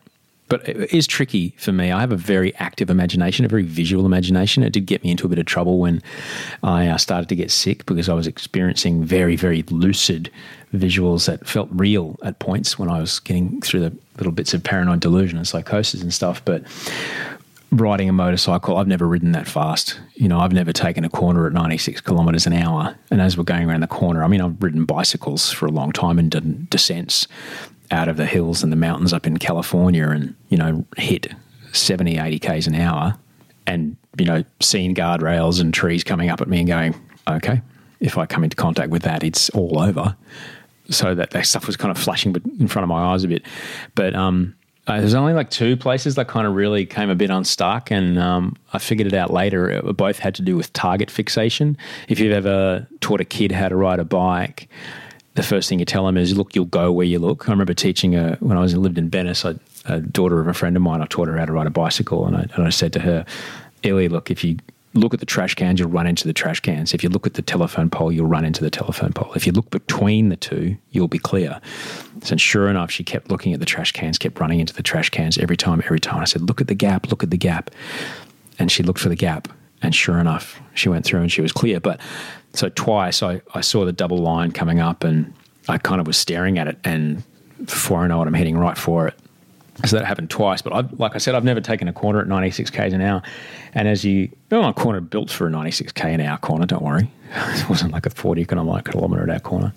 But 0.49 0.67
it 0.67 0.93
is 0.93 1.07
tricky 1.07 1.55
for 1.57 1.71
me. 1.71 1.91
I 1.91 1.99
have 2.01 2.11
a 2.11 2.17
very 2.17 2.53
active 2.55 2.89
imagination, 2.89 3.45
a 3.45 3.47
very 3.47 3.63
visual 3.63 4.05
imagination. 4.05 4.61
It 4.63 4.73
did 4.73 4.85
get 4.85 5.03
me 5.03 5.11
into 5.11 5.25
a 5.25 5.29
bit 5.29 5.39
of 5.39 5.45
trouble 5.45 5.79
when 5.79 6.01
I 6.61 6.87
uh, 6.87 6.97
started 6.97 7.29
to 7.29 7.35
get 7.35 7.49
sick 7.49 7.85
because 7.85 8.09
I 8.09 8.13
was 8.13 8.27
experiencing 8.27 9.03
very, 9.03 9.35
very 9.35 9.63
lucid 9.63 10.29
visuals 10.73 11.27
that 11.27 11.47
felt 11.47 11.69
real 11.71 12.17
at 12.23 12.39
points 12.39 12.77
when 12.77 12.89
I 12.89 12.99
was 12.99 13.19
getting 13.19 13.61
through 13.61 13.81
the 13.81 13.97
little 14.17 14.31
bits 14.31 14.53
of 14.53 14.63
paranoid 14.63 14.99
delusion 14.99 15.37
and 15.37 15.47
psychosis 15.47 16.01
and 16.01 16.13
stuff. 16.13 16.43
But 16.43 16.63
riding 17.71 18.09
a 18.09 18.13
motorcycle, 18.13 18.77
I've 18.77 18.87
never 18.87 19.07
ridden 19.07 19.31
that 19.31 19.47
fast. 19.47 19.99
You 20.15 20.27
know, 20.27 20.39
I've 20.39 20.53
never 20.53 20.71
taken 20.71 21.03
a 21.03 21.09
corner 21.09 21.47
at 21.47 21.53
96 21.53 22.01
kilometres 22.01 22.45
an 22.45 22.53
hour. 22.53 22.95
And 23.11 23.21
as 23.21 23.37
we're 23.37 23.43
going 23.43 23.69
around 23.69 23.81
the 23.81 23.87
corner, 23.87 24.23
I 24.23 24.27
mean, 24.27 24.41
I've 24.41 24.61
ridden 24.61 24.85
bicycles 24.85 25.51
for 25.51 25.65
a 25.65 25.71
long 25.71 25.91
time 25.91 26.19
and 26.19 26.29
done 26.29 26.67
descents 26.69 27.27
out 27.93 28.07
of 28.07 28.17
the 28.17 28.25
hills 28.25 28.63
and 28.63 28.71
the 28.71 28.75
mountains 28.75 29.13
up 29.13 29.27
in 29.27 29.37
California 29.37 30.09
and, 30.09 30.35
you 30.49 30.57
know, 30.57 30.83
hit 30.97 31.27
70, 31.71 32.17
80 32.17 32.39
Ks 32.39 32.67
an 32.67 32.75
hour 32.75 33.15
and, 33.67 33.95
you 34.17 34.25
know, 34.25 34.43
seeing 34.59 34.95
guardrails 34.95 35.61
and 35.61 35.73
trees 35.73 36.03
coming 36.03 36.29
up 36.29 36.41
at 36.41 36.47
me 36.47 36.59
and 36.59 36.67
going, 36.67 36.95
okay, 37.29 37.61
if 37.99 38.17
I 38.17 38.25
come 38.25 38.43
into 38.43 38.55
contact 38.55 38.89
with 38.89 39.03
that, 39.03 39.23
it's 39.23 39.49
all 39.51 39.79
over. 39.79 40.17
So 40.89 41.15
that, 41.15 41.31
that 41.31 41.45
stuff 41.45 41.67
was 41.67 41.77
kind 41.77 41.91
of 41.91 41.97
flashing 41.97 42.35
in 42.59 42.67
front 42.67 42.83
of 42.83 42.89
my 42.89 43.13
eyes 43.13 43.23
a 43.23 43.27
bit. 43.27 43.43
But, 43.95 44.15
um, 44.15 44.55
uh, 44.85 44.99
there's 44.99 45.13
only 45.13 45.31
like 45.31 45.49
two 45.49 45.77
places 45.77 46.15
that 46.15 46.27
kind 46.27 46.45
of 46.45 46.55
really 46.55 46.85
came 46.85 47.09
a 47.09 47.15
bit 47.15 47.29
unstuck, 47.29 47.89
and 47.89 48.19
um, 48.19 48.53
I 48.73 48.79
figured 48.79 49.07
it 49.07 49.13
out 49.13 49.31
later. 49.31 49.69
It 49.69 49.95
both 49.95 50.19
had 50.19 50.35
to 50.35 50.41
do 50.41 50.57
with 50.57 50.73
target 50.73 51.09
fixation. 51.09 51.77
If 52.09 52.19
you've 52.19 52.33
ever 52.33 52.85
taught 52.99 53.21
a 53.21 53.25
kid 53.25 53.53
how 53.53 53.69
to 53.69 53.77
ride 53.77 53.99
a 53.99 54.03
bike, 54.03 54.67
the 55.35 55.43
first 55.43 55.69
thing 55.69 55.79
you 55.79 55.85
tell 55.85 56.05
them 56.05 56.17
is, 56.17 56.37
"Look, 56.37 56.55
you'll 56.55 56.65
go 56.65 56.91
where 56.91 57.05
you 57.05 57.19
look." 57.19 57.47
I 57.47 57.51
remember 57.51 57.73
teaching 57.73 58.15
a, 58.15 58.37
when 58.39 58.57
I 58.57 58.61
was 58.61 58.75
lived 58.75 58.97
in 58.97 59.09
Venice, 59.09 59.45
I, 59.45 59.55
a 59.85 59.99
daughter 59.99 60.39
of 60.39 60.47
a 60.47 60.53
friend 60.53 60.75
of 60.75 60.81
mine. 60.81 61.01
I 61.01 61.05
taught 61.05 61.27
her 61.27 61.37
how 61.37 61.45
to 61.45 61.51
ride 61.51 61.67
a 61.67 61.71
bicycle, 61.71 62.25
and 62.25 62.35
I, 62.35 62.47
and 62.55 62.65
I 62.65 62.69
said 62.69 62.93
to 62.93 62.99
her, 62.99 63.25
"Ellie, 63.83 64.09
look, 64.09 64.29
if 64.29 64.43
you 64.43 64.57
look 64.93 65.13
at 65.13 65.19
the 65.19 65.25
trash 65.25 65.55
cans, 65.55 65.79
you'll 65.79 65.89
run 65.89 66.07
into 66.07 66.27
the 66.27 66.33
trash 66.33 66.59
cans. 66.59 66.93
If 66.93 67.03
you 67.03 67.09
look 67.09 67.25
at 67.25 67.33
the 67.33 67.41
telephone 67.41 67.89
pole, 67.89 68.11
you'll 68.11 68.27
run 68.27 68.45
into 68.45 68.63
the 68.63 68.69
telephone 68.69 69.11
pole. 69.11 69.31
If 69.33 69.47
you 69.47 69.51
look 69.51 69.69
between 69.71 70.29
the 70.29 70.35
two, 70.35 70.77
you'll 70.91 71.07
be 71.07 71.19
clear. 71.19 71.59
And 72.29 72.39
sure 72.39 72.69
enough, 72.69 72.91
she 72.91 73.03
kept 73.03 73.31
looking 73.31 73.53
at 73.53 73.59
the 73.59 73.65
trash 73.65 73.91
cans, 73.91 74.17
kept 74.17 74.39
running 74.39 74.59
into 74.59 74.73
the 74.73 74.83
trash 74.83 75.09
cans 75.09 75.37
every 75.37 75.57
time, 75.57 75.81
every 75.83 75.99
time. 75.99 76.21
I 76.21 76.25
said, 76.25 76.43
Look 76.43 76.61
at 76.61 76.67
the 76.67 76.75
gap, 76.75 77.09
look 77.09 77.23
at 77.23 77.31
the 77.31 77.37
gap. 77.37 77.71
And 78.59 78.71
she 78.71 78.83
looked 78.83 78.99
for 78.99 79.09
the 79.09 79.15
gap. 79.15 79.47
And 79.81 79.93
sure 79.93 80.19
enough, 80.19 80.61
she 80.73 80.89
went 80.89 81.05
through 81.05 81.21
and 81.21 81.31
she 81.31 81.41
was 81.41 81.51
clear. 81.51 81.79
But 81.79 81.99
So 82.53 82.69
twice 82.69 83.23
I, 83.23 83.41
I 83.53 83.61
saw 83.61 83.85
the 83.85 83.91
double 83.91 84.19
line 84.19 84.51
coming 84.51 84.79
up 84.79 85.03
and 85.03 85.33
I 85.67 85.77
kind 85.77 85.99
of 85.99 86.07
was 86.07 86.17
staring 86.17 86.59
at 86.59 86.67
it 86.67 86.77
and 86.83 87.23
before 87.65 87.99
I 87.99 88.07
know 88.07 88.21
it, 88.21 88.27
I'm 88.27 88.33
heading 88.33 88.57
right 88.57 88.77
for 88.77 89.07
it. 89.07 89.17
So 89.85 89.97
that 89.97 90.05
happened 90.05 90.29
twice, 90.29 90.61
but 90.61 90.71
I've, 90.71 90.99
like 90.99 91.15
I 91.15 91.17
said, 91.17 91.33
I've 91.33 91.43
never 91.43 91.59
taken 91.59 91.87
a 91.87 91.93
corner 91.93 92.21
at 92.21 92.27
96 92.27 92.69
k's 92.69 92.93
an 92.93 93.01
hour. 93.01 93.23
And 93.73 93.87
as 93.87 94.05
you, 94.05 94.29
well, 94.51 94.61
my 94.61 94.71
corner 94.71 95.01
built 95.01 95.31
for 95.31 95.47
a 95.47 95.49
96 95.49 95.91
k 95.93 96.13
an 96.13 96.21
hour 96.21 96.37
corner. 96.37 96.65
Don't 96.65 96.83
worry, 96.83 97.09
it 97.31 97.69
wasn't 97.69 97.91
like 97.91 98.05
a 98.05 98.11
40 98.11 98.45
kilometer 98.45 99.23
an 99.23 99.31
hour 99.31 99.39
corner. 99.39 99.73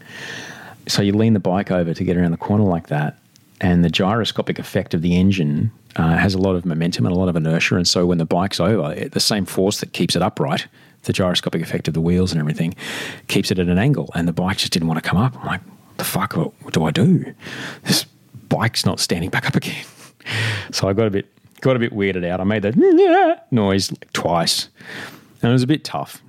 So 0.86 1.02
you 1.02 1.12
lean 1.12 1.32
the 1.32 1.40
bike 1.40 1.70
over 1.70 1.94
to 1.94 2.04
get 2.04 2.16
around 2.16 2.32
the 2.32 2.36
corner 2.36 2.64
like 2.64 2.88
that, 2.88 3.18
and 3.60 3.82
the 3.82 3.88
gyroscopic 3.88 4.58
effect 4.58 4.92
of 4.92 5.00
the 5.00 5.16
engine 5.16 5.72
uh, 5.96 6.16
has 6.16 6.34
a 6.34 6.38
lot 6.38 6.56
of 6.56 6.66
momentum 6.66 7.06
and 7.06 7.14
a 7.14 7.18
lot 7.18 7.28
of 7.28 7.36
inertia. 7.36 7.76
And 7.76 7.88
so 7.88 8.04
when 8.04 8.18
the 8.18 8.26
bike's 8.26 8.60
over, 8.60 8.92
it, 8.92 9.12
the 9.12 9.20
same 9.20 9.46
force 9.46 9.80
that 9.80 9.94
keeps 9.94 10.14
it 10.14 10.22
upright, 10.22 10.66
the 11.06 11.12
gyroscopic 11.12 11.62
effect 11.62 11.88
of 11.88 11.94
the 11.94 12.00
wheels 12.00 12.32
and 12.32 12.40
everything, 12.40 12.74
keeps 13.28 13.50
it 13.50 13.58
at 13.58 13.68
an 13.68 13.78
angle. 13.78 14.10
And 14.14 14.28
the 14.28 14.32
bike 14.32 14.58
just 14.58 14.72
didn't 14.72 14.88
want 14.88 15.02
to 15.02 15.08
come 15.08 15.18
up. 15.18 15.36
I'm 15.38 15.46
like, 15.46 15.60
the 15.96 16.04
fuck, 16.04 16.36
what, 16.36 16.72
do 16.72 16.84
I 16.84 16.90
do? 16.90 17.34
This 17.84 18.04
bike's 18.48 18.84
not 18.84 19.00
standing 19.00 19.30
back 19.30 19.46
up 19.46 19.56
again. 19.56 19.84
So 20.72 20.88
I 20.88 20.92
got 20.92 21.06
a 21.06 21.10
bit 21.10 21.32
got 21.60 21.76
a 21.76 21.78
bit 21.78 21.92
weirded 21.92 22.26
out. 22.28 22.40
I 22.40 22.44
made 22.44 22.62
that 22.62 23.46
noise 23.52 23.92
like 23.92 24.12
twice, 24.12 24.68
and 25.40 25.50
it 25.50 25.52
was 25.52 25.62
a 25.62 25.68
bit 25.68 25.84
tough. 25.84 26.20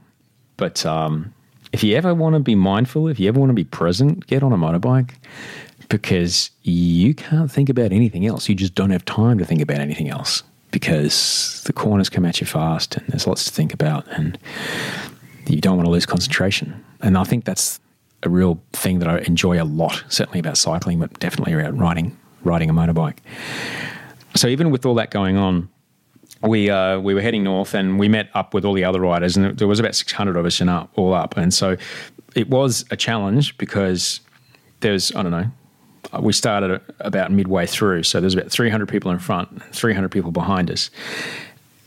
But 0.55 0.86
um, 0.86 1.34
if 1.72 1.84
you 1.84 1.96
ever 1.96 2.13
want 2.13 2.36
to 2.36 2.39
be 2.39 2.53
mindful, 2.53 3.07
if 3.07 3.19
you 3.19 3.27
ever 3.27 3.39
want 3.39 3.50
to 3.50 3.55
be 3.55 3.63
present, 3.63 4.27
get 4.27 4.43
on 4.43 4.53
a 4.53 4.55
motorbike 4.55 5.15
because 5.89 6.51
you 6.62 7.15
can't 7.15 7.51
think 7.51 7.69
about 7.69 7.91
anything 7.91 8.27
else. 8.27 8.48
You 8.48 8.53
just 8.53 8.75
don't 8.75 8.91
have 8.91 9.03
time 9.03 9.39
to 9.39 9.46
think 9.46 9.62
about 9.62 9.79
anything 9.79 10.10
else 10.10 10.43
because 10.77 11.63
the 11.65 11.74
corners 11.74 12.07
come 12.07 12.24
at 12.24 12.39
you 12.39 12.46
fast 12.46 12.98
and 12.98 13.07
there's 13.07 13.25
lots 13.25 13.46
to 13.46 13.51
think 13.51 13.74
about 13.74 14.05
and 14.10 14.38
you 15.48 15.60
don't 15.60 15.75
want 15.75 15.88
to 15.88 15.91
lose 15.91 16.05
concentration. 16.05 16.86
And 17.01 17.17
I 17.17 17.24
think 17.24 17.46
that's 17.46 17.79
a 18.22 18.29
real 18.29 18.62
thing 18.74 19.00
that 19.00 19.07
I 19.07 19.17
enjoy 19.22 19.60
a 19.60 19.65
lot, 19.65 20.03
certainly 20.07 20.38
about 20.38 20.55
cycling, 20.55 21.00
but 21.00 21.17
definitely 21.17 21.53
about 21.53 21.75
riding 21.75 22.15
riding 22.43 22.69
a 22.69 22.75
motorbike. 22.75 23.17
So 24.36 24.48
even 24.48 24.69
with 24.69 24.86
all 24.86 24.93
that 24.93 25.10
going 25.10 25.36
on, 25.36 25.67
we 26.43 26.69
uh, 26.69 27.00
we 27.00 27.15
were 27.15 27.22
heading 27.22 27.43
north 27.43 27.74
and 27.74 27.98
we 27.98 28.07
met 28.07 28.29
up 28.36 28.53
with 28.53 28.63
all 28.63 28.74
the 28.74 28.84
other 28.84 29.01
riders, 29.01 29.36
and 29.36 29.57
there 29.57 29.67
was 29.67 29.79
about 29.79 29.96
six 29.96 30.12
hundred 30.12 30.38
of 30.38 30.46
us 30.46 30.62
in 30.62 30.69
up, 30.69 30.91
all 30.93 31.15
up, 31.15 31.38
and 31.38 31.51
so 31.51 31.75
it 32.36 32.50
was 32.50 32.86
a 32.91 32.96
challenge 32.96 33.57
because 33.57 34.19
there's 34.81 35.12
I 35.15 35.24
don't 35.24 35.31
know. 35.31 35.50
We 36.20 36.34
started 36.34 36.82
about 37.00 37.32
midway 37.32 37.66
through, 37.66 38.04
so 38.04 38.22
there's 38.22 38.34
about 38.34 38.50
300 38.50 38.88
people 38.88 39.12
in 39.12 39.20
front, 39.20 39.62
300 39.74 40.10
people 40.10 40.32
behind 40.32 40.72
us, 40.72 40.90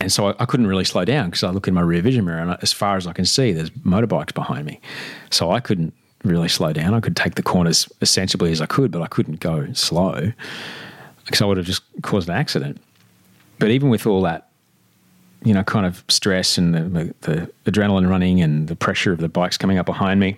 and 0.00 0.12
so 0.12 0.28
I, 0.28 0.34
I 0.40 0.46
couldn't 0.46 0.66
really 0.66 0.84
slow 0.84 1.04
down 1.04 1.30
because 1.30 1.42
I 1.42 1.50
look 1.50 1.68
in 1.68 1.74
my 1.74 1.80
rear 1.80 2.02
vision 2.02 2.24
mirror, 2.24 2.38
and 2.40 2.56
as 2.62 2.72
far 2.72 2.96
as 2.96 3.06
I 3.06 3.12
can 3.12 3.24
see, 3.24 3.52
there's 3.52 3.70
motorbikes 3.70 4.34
behind 4.34 4.66
me, 4.66 4.80
so 5.30 5.50
I 5.50 5.60
couldn't 5.60 5.94
really 6.24 6.48
slow 6.48 6.72
down. 6.72 6.94
I 6.94 7.00
could 7.00 7.16
take 7.16 7.34
the 7.34 7.42
corners 7.42 7.88
as 8.00 8.10
sensibly 8.10 8.52
as 8.52 8.60
I 8.60 8.66
could, 8.66 8.90
but 8.90 9.02
I 9.02 9.06
couldn't 9.06 9.40
go 9.40 9.72
slow 9.72 10.32
because 11.24 11.40
I 11.40 11.46
would 11.46 11.56
have 11.56 11.66
just 11.66 11.82
caused 12.02 12.28
an 12.28 12.34
accident. 12.34 12.80
But 13.58 13.70
even 13.70 13.88
with 13.88 14.06
all 14.06 14.22
that, 14.22 14.48
you 15.44 15.54
know, 15.54 15.62
kind 15.62 15.86
of 15.86 16.04
stress 16.08 16.58
and 16.58 16.74
the, 16.74 17.14
the 17.22 17.50
adrenaline 17.64 18.08
running 18.08 18.42
and 18.42 18.68
the 18.68 18.76
pressure 18.76 19.12
of 19.12 19.18
the 19.18 19.28
bikes 19.28 19.56
coming 19.56 19.78
up 19.78 19.86
behind 19.86 20.20
me, 20.20 20.36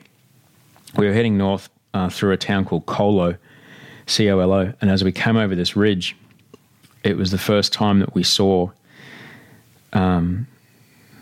we 0.97 1.07
were 1.07 1.12
heading 1.12 1.39
north 1.39 1.69
uh, 1.95 2.09
through 2.09 2.33
a 2.33 2.37
town 2.37 2.65
called 2.65 2.87
Colo, 2.87 3.37
C 4.06 4.30
O 4.30 4.38
L 4.38 4.52
O. 4.52 4.73
And 4.80 4.90
as 4.90 5.04
we 5.04 5.12
came 5.12 5.37
over 5.37 5.54
this 5.54 5.76
ridge, 5.76 6.16
it 7.04 7.16
was 7.16 7.30
the 7.30 7.38
first 7.38 7.73
time 7.73 8.00
that 8.00 8.14
we 8.14 8.23
saw 8.23 8.71
um, 9.92 10.47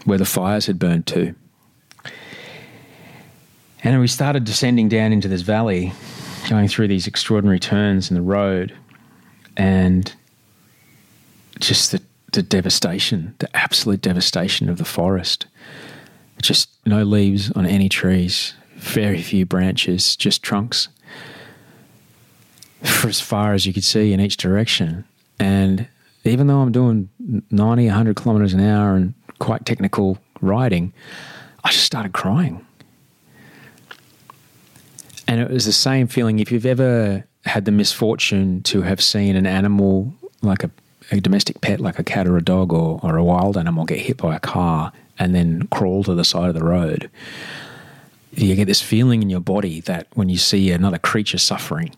where 0.05 0.19
the 0.19 0.25
fires 0.25 0.67
had 0.67 0.79
burned 0.79 1.07
to. 1.09 1.35
And 3.83 3.99
we 4.01 4.09
started 4.09 4.45
descending 4.45 4.89
down 4.89 5.13
into 5.13 5.29
this 5.29 5.41
valley, 5.41 5.93
going 6.49 6.69
through 6.69 6.89
these 6.89 7.07
extraordinary 7.07 7.59
turns 7.59 8.11
in 8.11 8.15
the 8.15 8.23
road, 8.23 8.77
and 9.57 10.13
just 11.61 11.93
the, 11.93 12.03
the 12.33 12.43
devastation, 12.43 13.35
the 13.39 13.57
absolute 13.57 14.03
devastation 14.03 14.69
of 14.69 14.77
the 14.77 14.85
forest. 14.85 15.47
Just 16.43 16.71
no 16.85 17.03
leaves 17.05 17.51
on 17.53 17.65
any 17.67 17.89
trees, 17.89 18.55
very 18.77 19.23
few 19.23 19.47
branches, 19.47 20.15
just 20.17 20.43
trunks 20.43 20.89
for 22.83 23.09
as 23.09 23.21
far 23.21 23.55
as 23.55 23.67
you 23.67 23.73
could 23.73 23.85
see 23.85 24.13
in 24.13 24.21
each 24.21 24.37
direction. 24.37 25.05
And 25.39 25.87
even 26.25 26.47
though 26.47 26.61
I'm 26.61 26.73
doing 26.73 27.09
90, 27.51 27.87
100 27.87 28.17
kilometers 28.17 28.55
an 28.55 28.61
hour 28.61 28.95
and 28.95 29.15
quite 29.39 29.65
technical 29.65 30.19
riding, 30.41 30.93
I 31.65 31.71
just 31.71 31.85
started 31.85 32.13
crying. 32.13 32.65
And 35.27 35.41
it 35.41 35.51
was 35.51 35.65
the 35.65 35.73
same 35.73 36.09
feeling 36.09 36.41
if 36.41 36.51
you've 36.51 36.67
ever 36.67 37.25
had 37.45 37.65
the 37.65 37.71
misfortune 37.71 38.63
to 38.65 38.83
have 38.83 39.01
seen 39.01 39.37
an 39.37 39.47
animal 39.47 40.13
like 40.43 40.65
a, 40.65 40.71
a 41.11 41.21
domestic 41.21 41.61
pet, 41.61 41.81
like 41.81 41.99
a 41.99 42.05
cat 42.05 42.27
or 42.27 42.37
a 42.37 42.43
dog 42.43 42.73
or, 42.73 43.01
or 43.03 43.17
a 43.17 43.25
wild 43.25 43.57
animal, 43.57 43.85
get 43.85 43.99
hit 43.99 44.17
by 44.17 44.35
a 44.35 44.41
car 44.41 44.93
and 45.19 45.35
then 45.35 45.67
crawl 45.69 46.03
to 46.05 46.15
the 46.15 46.25
side 46.25 46.49
of 46.49 46.55
the 46.55 46.65
road. 46.65 47.11
You 48.33 48.55
get 48.55 48.67
this 48.67 48.83
feeling 48.83 49.23
in 49.23 49.31
your 49.31 49.41
body 49.41 49.81
that 49.83 50.07
when 50.15 50.29
you 50.29 50.37
see 50.37 50.71
another 50.71 50.99
creature 50.99 51.39
suffering, 51.39 51.95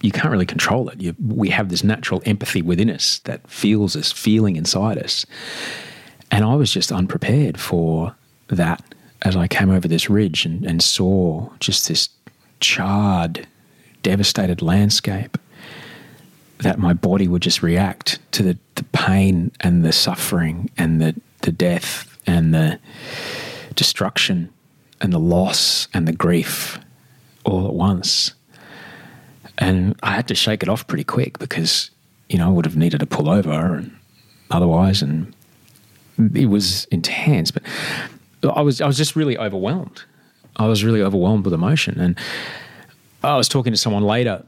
you 0.00 0.10
can't 0.12 0.30
really 0.30 0.46
control 0.46 0.88
it. 0.88 1.00
You, 1.00 1.14
we 1.24 1.50
have 1.50 1.68
this 1.68 1.82
natural 1.82 2.22
empathy 2.26 2.62
within 2.62 2.90
us 2.90 3.20
that 3.20 3.48
feels 3.48 3.94
this 3.94 4.12
feeling 4.12 4.56
inside 4.56 4.98
us. 4.98 5.26
And 6.30 6.44
I 6.44 6.54
was 6.54 6.72
just 6.72 6.92
unprepared 6.92 7.58
for 7.58 8.14
that 8.48 8.82
as 9.22 9.36
I 9.36 9.48
came 9.48 9.70
over 9.70 9.88
this 9.88 10.10
ridge 10.10 10.44
and, 10.44 10.64
and 10.64 10.82
saw 10.82 11.50
just 11.60 11.88
this 11.88 12.08
charred, 12.60 13.46
devastated 14.02 14.62
landscape 14.62 15.38
that 16.58 16.78
my 16.78 16.92
body 16.92 17.28
would 17.28 17.42
just 17.42 17.62
react 17.62 18.18
to 18.32 18.42
the, 18.42 18.58
the 18.76 18.84
pain 18.84 19.52
and 19.60 19.84
the 19.84 19.92
suffering 19.92 20.70
and 20.78 21.00
the, 21.00 21.14
the 21.42 21.52
death 21.52 22.18
and 22.26 22.54
the 22.54 22.78
destruction 23.74 24.52
and 25.00 25.12
the 25.12 25.18
loss 25.18 25.88
and 25.92 26.08
the 26.08 26.12
grief 26.12 26.78
all 27.44 27.66
at 27.66 27.74
once. 27.74 28.32
And 29.58 29.96
I 30.02 30.12
had 30.12 30.28
to 30.28 30.34
shake 30.34 30.62
it 30.62 30.68
off 30.68 30.86
pretty 30.86 31.04
quick 31.04 31.38
because, 31.38 31.90
you 32.28 32.38
know, 32.38 32.46
I 32.46 32.50
would 32.50 32.64
have 32.64 32.76
needed 32.76 33.00
to 33.00 33.06
pull 33.06 33.28
over 33.28 33.76
and 33.76 33.96
otherwise 34.50 35.02
and 35.02 35.34
it 36.34 36.46
was 36.46 36.84
intense. 36.86 37.50
But 37.50 37.62
I 38.44 38.60
was 38.60 38.80
I 38.80 38.86
was 38.86 38.96
just 38.96 39.16
really 39.16 39.38
overwhelmed. 39.38 40.04
I 40.56 40.66
was 40.66 40.84
really 40.84 41.02
overwhelmed 41.02 41.44
with 41.44 41.54
emotion. 41.54 42.00
And 42.00 42.18
I 43.22 43.36
was 43.36 43.48
talking 43.48 43.72
to 43.72 43.78
someone 43.78 44.02
later. 44.02 44.44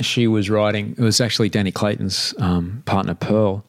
She 0.00 0.26
was 0.26 0.48
writing. 0.48 0.94
It 0.96 1.02
was 1.02 1.20
actually 1.20 1.48
Danny 1.48 1.70
Clayton's 1.72 2.34
um, 2.38 2.82
partner, 2.86 3.14
Pearl. 3.14 3.64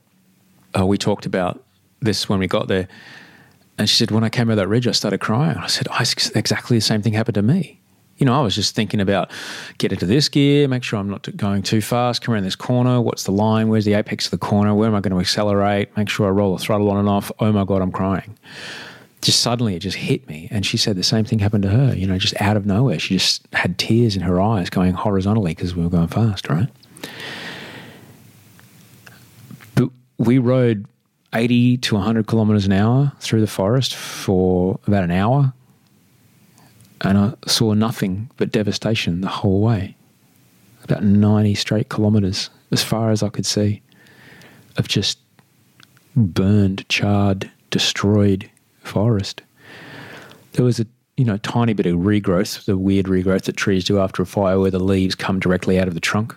Uh, 0.78 0.86
we 0.86 0.98
talked 0.98 1.26
about 1.26 1.64
this 2.00 2.30
when 2.30 2.40
we 2.40 2.48
got 2.48 2.68
there, 2.68 2.88
and 3.78 3.90
she 3.90 3.98
said, 3.98 4.12
"When 4.12 4.24
I 4.24 4.30
came 4.30 4.50
over 4.50 4.56
that 4.56 4.68
ridge, 4.68 4.88
I 4.88 4.92
started 4.92 5.20
crying." 5.20 5.58
I 5.58 5.68
said, 5.68 5.88
oh, 5.92 6.00
"Exactly 6.00 6.78
the 6.78 6.82
same 6.82 7.02
thing 7.02 7.14
happened 7.14 7.36
to 7.36 7.42
me." 7.42 7.81
You 8.22 8.26
know, 8.26 8.40
I 8.40 8.42
was 8.42 8.54
just 8.54 8.76
thinking 8.76 9.02
about 9.02 9.32
get 9.80 9.92
into 9.92 10.06
this 10.06 10.30
gear, 10.30 10.68
make 10.68 10.84
sure 10.84 11.00
I'm 11.00 11.10
not 11.10 11.28
going 11.36 11.64
too 11.64 11.82
fast, 11.82 12.22
come 12.22 12.36
around 12.36 12.44
this 12.44 12.56
corner. 12.56 13.02
What's 13.02 13.24
the 13.24 13.32
line? 13.32 13.68
Where's 13.68 13.84
the 13.84 13.94
apex 13.94 14.26
of 14.26 14.32
the 14.32 14.38
corner? 14.38 14.76
Where 14.76 14.88
am 14.88 14.94
I 14.94 15.02
going 15.02 15.12
to 15.12 15.20
accelerate? 15.20 15.98
Make 15.98 16.08
sure 16.08 16.28
I 16.28 16.30
roll 16.30 16.56
the 16.56 16.64
throttle 16.64 16.92
on 16.92 16.98
and 16.98 17.10
off. 17.10 17.32
Oh 17.40 17.52
my 17.52 17.66
god, 17.66 17.82
I'm 17.82 17.92
crying 17.92 18.38
just 19.22 19.42
suddenly 19.42 19.76
it 19.76 19.80
just 19.80 19.98
hit 19.98 20.28
me. 20.28 20.48
And 20.52 20.66
she 20.66 20.78
said 20.78 20.96
the 20.96 21.04
same 21.04 21.26
thing 21.26 21.40
happened 21.40 21.64
to 21.64 21.70
her, 21.70 21.94
you 21.94 22.08
know, 22.08 22.18
just 22.18 22.40
out 22.42 22.58
of 22.58 22.66
nowhere. 22.66 22.98
She 22.98 23.16
just 23.16 23.48
had 23.54 23.78
tears 23.78 24.16
in 24.16 24.24
her 24.24 24.42
eyes 24.42 24.70
going 24.70 24.94
horizontally 24.94 25.54
because 25.54 25.76
we 25.76 25.84
were 25.84 25.90
going 25.90 26.08
fast, 26.08 26.50
right? 26.50 26.68
But 29.76 29.90
we 30.18 30.40
rode 30.40 30.88
80 31.34 31.78
to 31.78 31.96
100 31.96 32.26
kilometers 32.26 32.66
an 32.66 32.74
hour 32.74 33.12
through 33.20 33.42
the 33.42 33.48
forest 33.48 33.96
for 33.96 34.80
about 34.88 35.04
an 35.04 35.12
hour. 35.12 35.54
And 37.02 37.18
I 37.18 37.34
saw 37.48 37.74
nothing 37.74 38.30
but 38.38 38.52
devastation 38.52 39.22
the 39.22 39.28
whole 39.28 39.62
way. 39.62 39.96
About 40.84 41.04
90 41.04 41.56
straight 41.56 41.90
kilometers, 41.90 42.50
as 42.72 42.84
far 42.84 43.12
as 43.12 43.24
I 43.24 43.30
could 43.30 43.46
see, 43.46 43.82
of 44.78 44.88
just 44.88 45.20
burned, 46.16 46.88
charred, 46.90 47.50
destroyed 47.70 48.50
forest. 48.84 49.42
There 50.54 50.66
was 50.66 50.80
a 50.80 50.86
you 51.18 51.26
know 51.26 51.38
tiny 51.38 51.74
bit 51.74 51.86
of 51.86 51.98
regrowth, 51.98 52.66
the 52.66 52.78
weird 52.78 53.06
regrowth 53.06 53.44
that 53.44 53.58
trees 53.58 53.86
do 53.86 54.00
after 54.00 54.22
a 54.22 54.26
fire, 54.26 54.60
where 54.60 54.72
the 54.72 54.80
leaves 54.80 55.16
come 55.16 55.40
directly 55.40 55.80
out 55.80 55.88
of 55.88 55.94
the 55.94 56.00
trunk. 56.00 56.36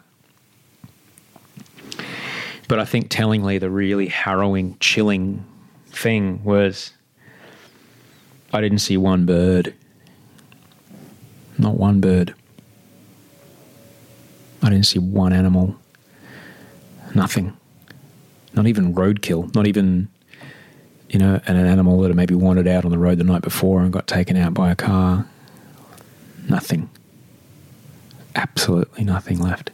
But 2.69 2.79
I 2.79 2.85
think 2.85 3.09
tellingly, 3.11 3.59
the 3.59 3.71
really 3.71 4.07
harrowing, 4.07 4.77
chilling 4.81 5.45
thing 5.87 6.43
was 6.45 6.93
I 8.53 8.61
didn't 8.61 8.79
see 8.79 8.97
one 8.97 9.27
bird. 9.27 9.75
Not 11.65 11.79
one 11.79 12.01
bird. 12.01 12.35
I 14.63 14.69
didn't 14.69 14.85
see 14.85 14.99
one 14.99 15.33
animal. 15.33 15.75
Nothing. 17.15 17.57
Not 18.53 18.67
even 18.67 18.95
roadkill. 18.95 19.55
Not 19.55 19.67
even 19.67 20.09
you 21.09 21.19
know, 21.19 21.41
an 21.47 21.57
animal 21.57 22.01
that 22.01 22.09
had 22.09 22.17
maybe 22.17 22.35
wandered 22.35 22.67
out 22.67 22.85
on 22.85 22.91
the 22.91 22.99
road 22.99 23.19
the 23.19 23.25
night 23.25 23.41
before 23.41 23.81
and 23.81 23.93
got 23.93 24.07
taken 24.07 24.37
out 24.37 24.53
by 24.53 24.71
a 24.71 24.75
car. 24.75 25.25
Nothing. 26.51 26.91
Absolutely 28.35 29.05
nothing 29.05 29.39
left. 29.39 29.71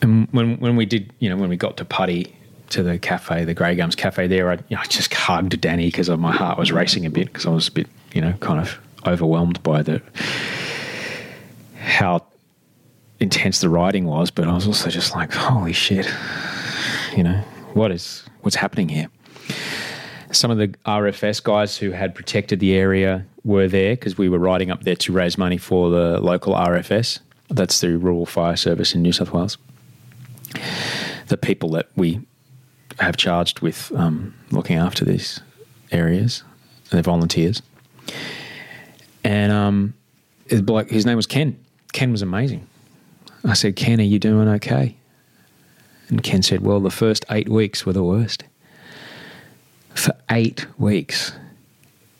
And 0.00 0.26
when 0.32 0.56
when 0.58 0.74
we 0.74 0.84
did, 0.84 1.12
you 1.20 1.28
know, 1.28 1.36
when 1.36 1.48
we 1.48 1.56
got 1.56 1.76
to 1.76 1.84
Putty 1.84 2.34
to 2.70 2.82
the 2.82 2.98
cafe, 2.98 3.44
the 3.44 3.54
Grey 3.54 3.76
Gums 3.76 3.94
cafe 3.94 4.26
there, 4.26 4.50
I, 4.50 4.54
you 4.54 4.76
know, 4.76 4.80
I 4.80 4.86
just 4.86 5.14
hugged 5.14 5.60
Danny 5.60 5.86
because 5.86 6.08
my 6.08 6.32
heart 6.32 6.58
was 6.58 6.72
racing 6.72 7.06
a 7.06 7.10
bit 7.10 7.26
because 7.26 7.46
I 7.46 7.50
was 7.50 7.68
a 7.68 7.72
bit, 7.72 7.88
you 8.14 8.20
know, 8.20 8.32
kind 8.40 8.58
of 8.58 8.80
overwhelmed 9.06 9.62
by 9.62 9.82
the 9.82 10.02
how 11.76 12.24
intense 13.20 13.60
the 13.60 13.68
riding 13.68 14.04
was, 14.06 14.30
but 14.30 14.46
I 14.46 14.54
was 14.54 14.66
also 14.66 14.90
just 14.90 15.14
like, 15.14 15.32
holy 15.32 15.72
shit, 15.72 16.08
you 17.16 17.22
know, 17.22 17.40
what 17.74 17.90
is 17.90 18.24
what's 18.42 18.56
happening 18.56 18.88
here? 18.88 19.08
Some 20.30 20.50
of 20.50 20.58
the 20.58 20.68
RFS 20.86 21.42
guys 21.42 21.76
who 21.76 21.90
had 21.90 22.14
protected 22.14 22.60
the 22.60 22.74
area 22.74 23.24
were 23.44 23.66
there 23.66 23.94
because 23.94 24.18
we 24.18 24.28
were 24.28 24.38
riding 24.38 24.70
up 24.70 24.82
there 24.82 24.96
to 24.96 25.12
raise 25.12 25.38
money 25.38 25.56
for 25.56 25.90
the 25.90 26.20
local 26.20 26.54
RFS. 26.54 27.20
That's 27.48 27.80
the 27.80 27.96
Rural 27.96 28.26
Fire 28.26 28.56
Service 28.56 28.94
in 28.94 29.02
New 29.02 29.12
South 29.12 29.32
Wales. 29.32 29.56
The 31.28 31.38
people 31.38 31.70
that 31.70 31.88
we 31.96 32.20
have 33.00 33.16
charged 33.16 33.60
with 33.60 33.90
um, 33.94 34.34
looking 34.50 34.76
after 34.76 35.04
these 35.04 35.40
areas, 35.90 36.42
they're 36.90 37.02
volunteers. 37.02 37.62
And 39.24 39.52
um, 39.52 39.94
his, 40.48 40.62
bloke, 40.62 40.90
his 40.90 41.06
name 41.06 41.16
was 41.16 41.26
Ken. 41.26 41.58
Ken 41.92 42.12
was 42.12 42.22
amazing. 42.22 42.66
I 43.44 43.54
said, 43.54 43.76
Ken, 43.76 44.00
are 44.00 44.04
you 44.04 44.18
doing 44.18 44.48
okay? 44.48 44.96
And 46.08 46.22
Ken 46.22 46.42
said, 46.42 46.62
Well, 46.62 46.80
the 46.80 46.90
first 46.90 47.24
eight 47.30 47.48
weeks 47.48 47.84
were 47.84 47.92
the 47.92 48.04
worst. 48.04 48.44
For 49.94 50.14
eight 50.30 50.66
weeks, 50.78 51.32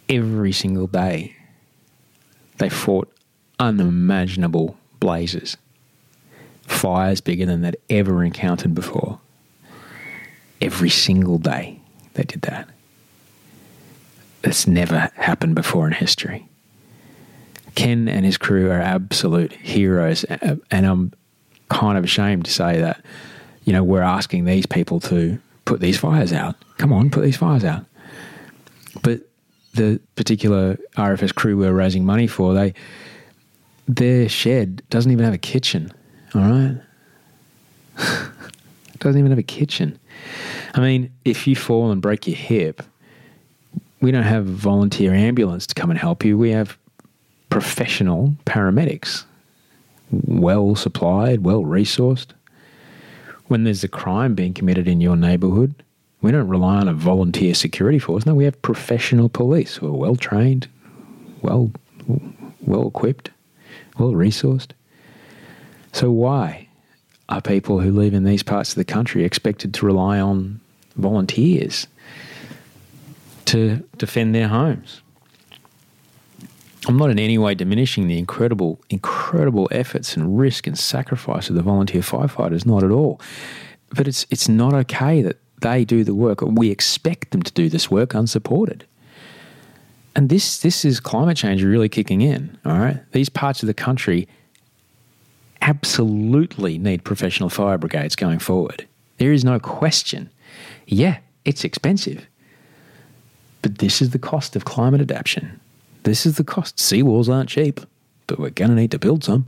every 0.09 0.52
single 0.52 0.87
day, 0.87 1.37
they 2.59 2.69
fought 2.69 3.12
unimaginable 3.59 4.76
blazes, 5.00 5.57
fires 6.67 7.21
bigger 7.21 7.47
than 7.47 7.62
they'd 7.62 7.76
ever 7.88 8.25
encountered 8.25 8.75
before. 8.75 9.21
Every 10.61 10.90
single 10.90 11.38
day, 11.38 11.81
they 12.14 12.25
did 12.25 12.43
that. 12.43 12.69
It's 14.43 14.67
never 14.67 15.11
happened 15.14 15.55
before 15.55 15.87
in 15.87 15.93
history. 15.93 16.48
Ken 17.78 18.08
and 18.08 18.26
his 18.26 18.37
crew 18.37 18.73
are 18.73 18.80
absolute 18.80 19.52
heroes, 19.52 20.25
and 20.25 20.61
I'm 20.73 21.12
kind 21.68 21.97
of 21.97 22.02
ashamed 22.02 22.44
to 22.47 22.50
say 22.50 22.80
that, 22.80 23.04
you 23.62 23.73
know, 23.73 23.85
we're 23.85 24.02
asking 24.02 24.47
these 24.47 24.66
people 24.66 24.99
to 24.99 25.38
put 25.64 25.78
these 25.78 25.97
fires 25.97 26.32
out. 26.32 26.56
Come 26.78 26.92
on, 26.92 27.08
put 27.08 27.23
these 27.23 27.37
fires 27.37 27.64
out. 27.64 27.85
But 29.04 29.20
the 29.75 30.00
particular 30.16 30.76
RFS 30.97 31.32
crew 31.32 31.56
we're 31.56 31.73
raising 31.73 32.04
money 32.04 32.26
for, 32.26 32.52
they 32.52 32.75
their 33.87 34.28
shed 34.28 34.82
doesn't 34.90 35.12
even 35.12 35.25
have 35.25 35.35
a 35.35 35.38
kitchen. 35.38 35.92
All 36.35 36.40
right, 36.40 36.80
doesn't 38.99 39.20
even 39.20 39.30
have 39.30 39.38
a 39.38 39.44
kitchen. 39.44 40.00
I 40.75 40.80
mean, 40.80 41.12
if 41.25 41.47
you 41.47 41.54
fall 41.54 41.92
and 41.92 42.02
break 42.02 42.26
your 42.26 42.35
hip, 42.35 42.82
we 44.00 44.11
don't 44.11 44.25
have 44.25 44.49
a 44.49 44.52
volunteer 44.52 45.14
ambulance 45.14 45.64
to 45.68 45.76
come 45.76 45.90
and 45.90 45.99
help 45.99 46.25
you. 46.25 46.37
We 46.37 46.50
have 46.50 46.76
professional 47.50 48.37
paramedics, 48.45 49.25
well 50.11 50.75
supplied, 50.75 51.45
well 51.45 51.62
resourced. 51.62 52.28
When 53.47 53.64
there's 53.64 53.85
a 53.85 53.88
crime 53.88 54.35
being 54.35 54.55
committed 54.55 54.87
in 54.87 55.00
your 55.00 55.17
neighbourhood, 55.17 55.75
we 56.21 56.33
don't 56.33 56.49
rely 56.49 56.76
on 56.76 56.88
a 56.88 56.95
volunteer 56.95 57.55
security 57.55 57.99
force. 57.99 58.26
No, 58.26 58.35
we 58.35 58.45
have 58.45 58.61
professional 58.62 59.28
police 59.28 59.76
who 59.76 59.87
are 59.87 59.97
well 59.97 60.17
trained, 60.17 60.69
well, 61.43 61.71
well 62.61 62.88
equipped, 62.88 63.31
well 63.99 64.12
resourced. 64.12 64.71
So 65.93 66.11
why 66.11 66.69
are 67.28 67.40
people 67.40 67.81
who 67.81 67.93
live 67.93 68.14
in 68.14 68.25
these 68.25 68.43
parts 68.43 68.71
of 68.71 68.76
the 68.76 68.85
country 68.85 69.25
expected 69.25 69.75
to 69.75 69.87
rely 69.87 70.19
on 70.21 70.61
volunteers 70.97 71.87
to 73.46 73.77
defend 73.96 74.35
their 74.35 74.49
homes? 74.49 75.01
I'm 76.88 76.96
not 76.96 77.11
in 77.11 77.18
any 77.18 77.37
way 77.37 77.55
diminishing 77.55 78.09
the 78.09 78.18
incredible, 78.18 78.81
incredible 78.88 79.68
efforts 79.70 80.16
and 80.16 80.38
risk 80.38 80.66
and 80.66 80.79
sacrifice 80.79 81.51
of 81.51 81.55
the 81.55 81.62
volunteer 81.62 82.01
firefighters, 82.01 82.64
not 82.64 82.83
at 82.83 82.90
all. 82.90 83.20
But 83.90 84.09
it's 84.09 84.27
it's 84.31 84.48
not 84.48 84.72
okay 84.72 85.20
that 85.22 85.37
they 85.61 85.85
do 85.85 86.03
the 86.03 86.14
work, 86.14 86.40
we 86.40 86.70
expect 86.70 87.31
them 87.31 87.42
to 87.42 87.53
do 87.53 87.68
this 87.68 87.90
work 87.90 88.14
unsupported. 88.14 88.87
And 90.16 90.31
this 90.31 90.61
this 90.61 90.85
is 90.85 90.98
climate 90.98 91.37
change 91.37 91.62
really 91.62 91.88
kicking 91.88 92.22
in. 92.22 92.57
All 92.64 92.79
right, 92.79 93.01
these 93.12 93.29
parts 93.29 93.62
of 93.62 93.66
the 93.66 93.74
country 93.74 94.27
absolutely 95.61 96.79
need 96.79 97.05
professional 97.05 97.51
fire 97.51 97.77
brigades 97.79 98.16
going 98.16 98.38
forward. 98.38 98.87
There 99.18 99.33
is 99.33 99.44
no 99.44 99.59
question. 99.59 100.31
Yeah, 100.87 101.18
it's 101.44 101.64
expensive, 101.64 102.27
but 103.61 103.79
this 103.79 104.01
is 104.01 104.11
the 104.11 104.18
cost 104.18 104.57
of 104.57 104.64
climate 104.64 105.01
adaptation. 105.01 105.61
This 106.09 106.25
is 106.25 106.37
the 106.37 106.44
cost. 106.44 106.77
Seawalls 106.77 107.29
aren't 107.29 107.51
cheap, 107.51 107.81
but 108.27 108.38
we're 108.38 108.49
going 108.49 108.71
to 108.71 108.75
need 108.75 108.90
to 108.92 108.99
build 108.99 109.25
some. 109.25 109.44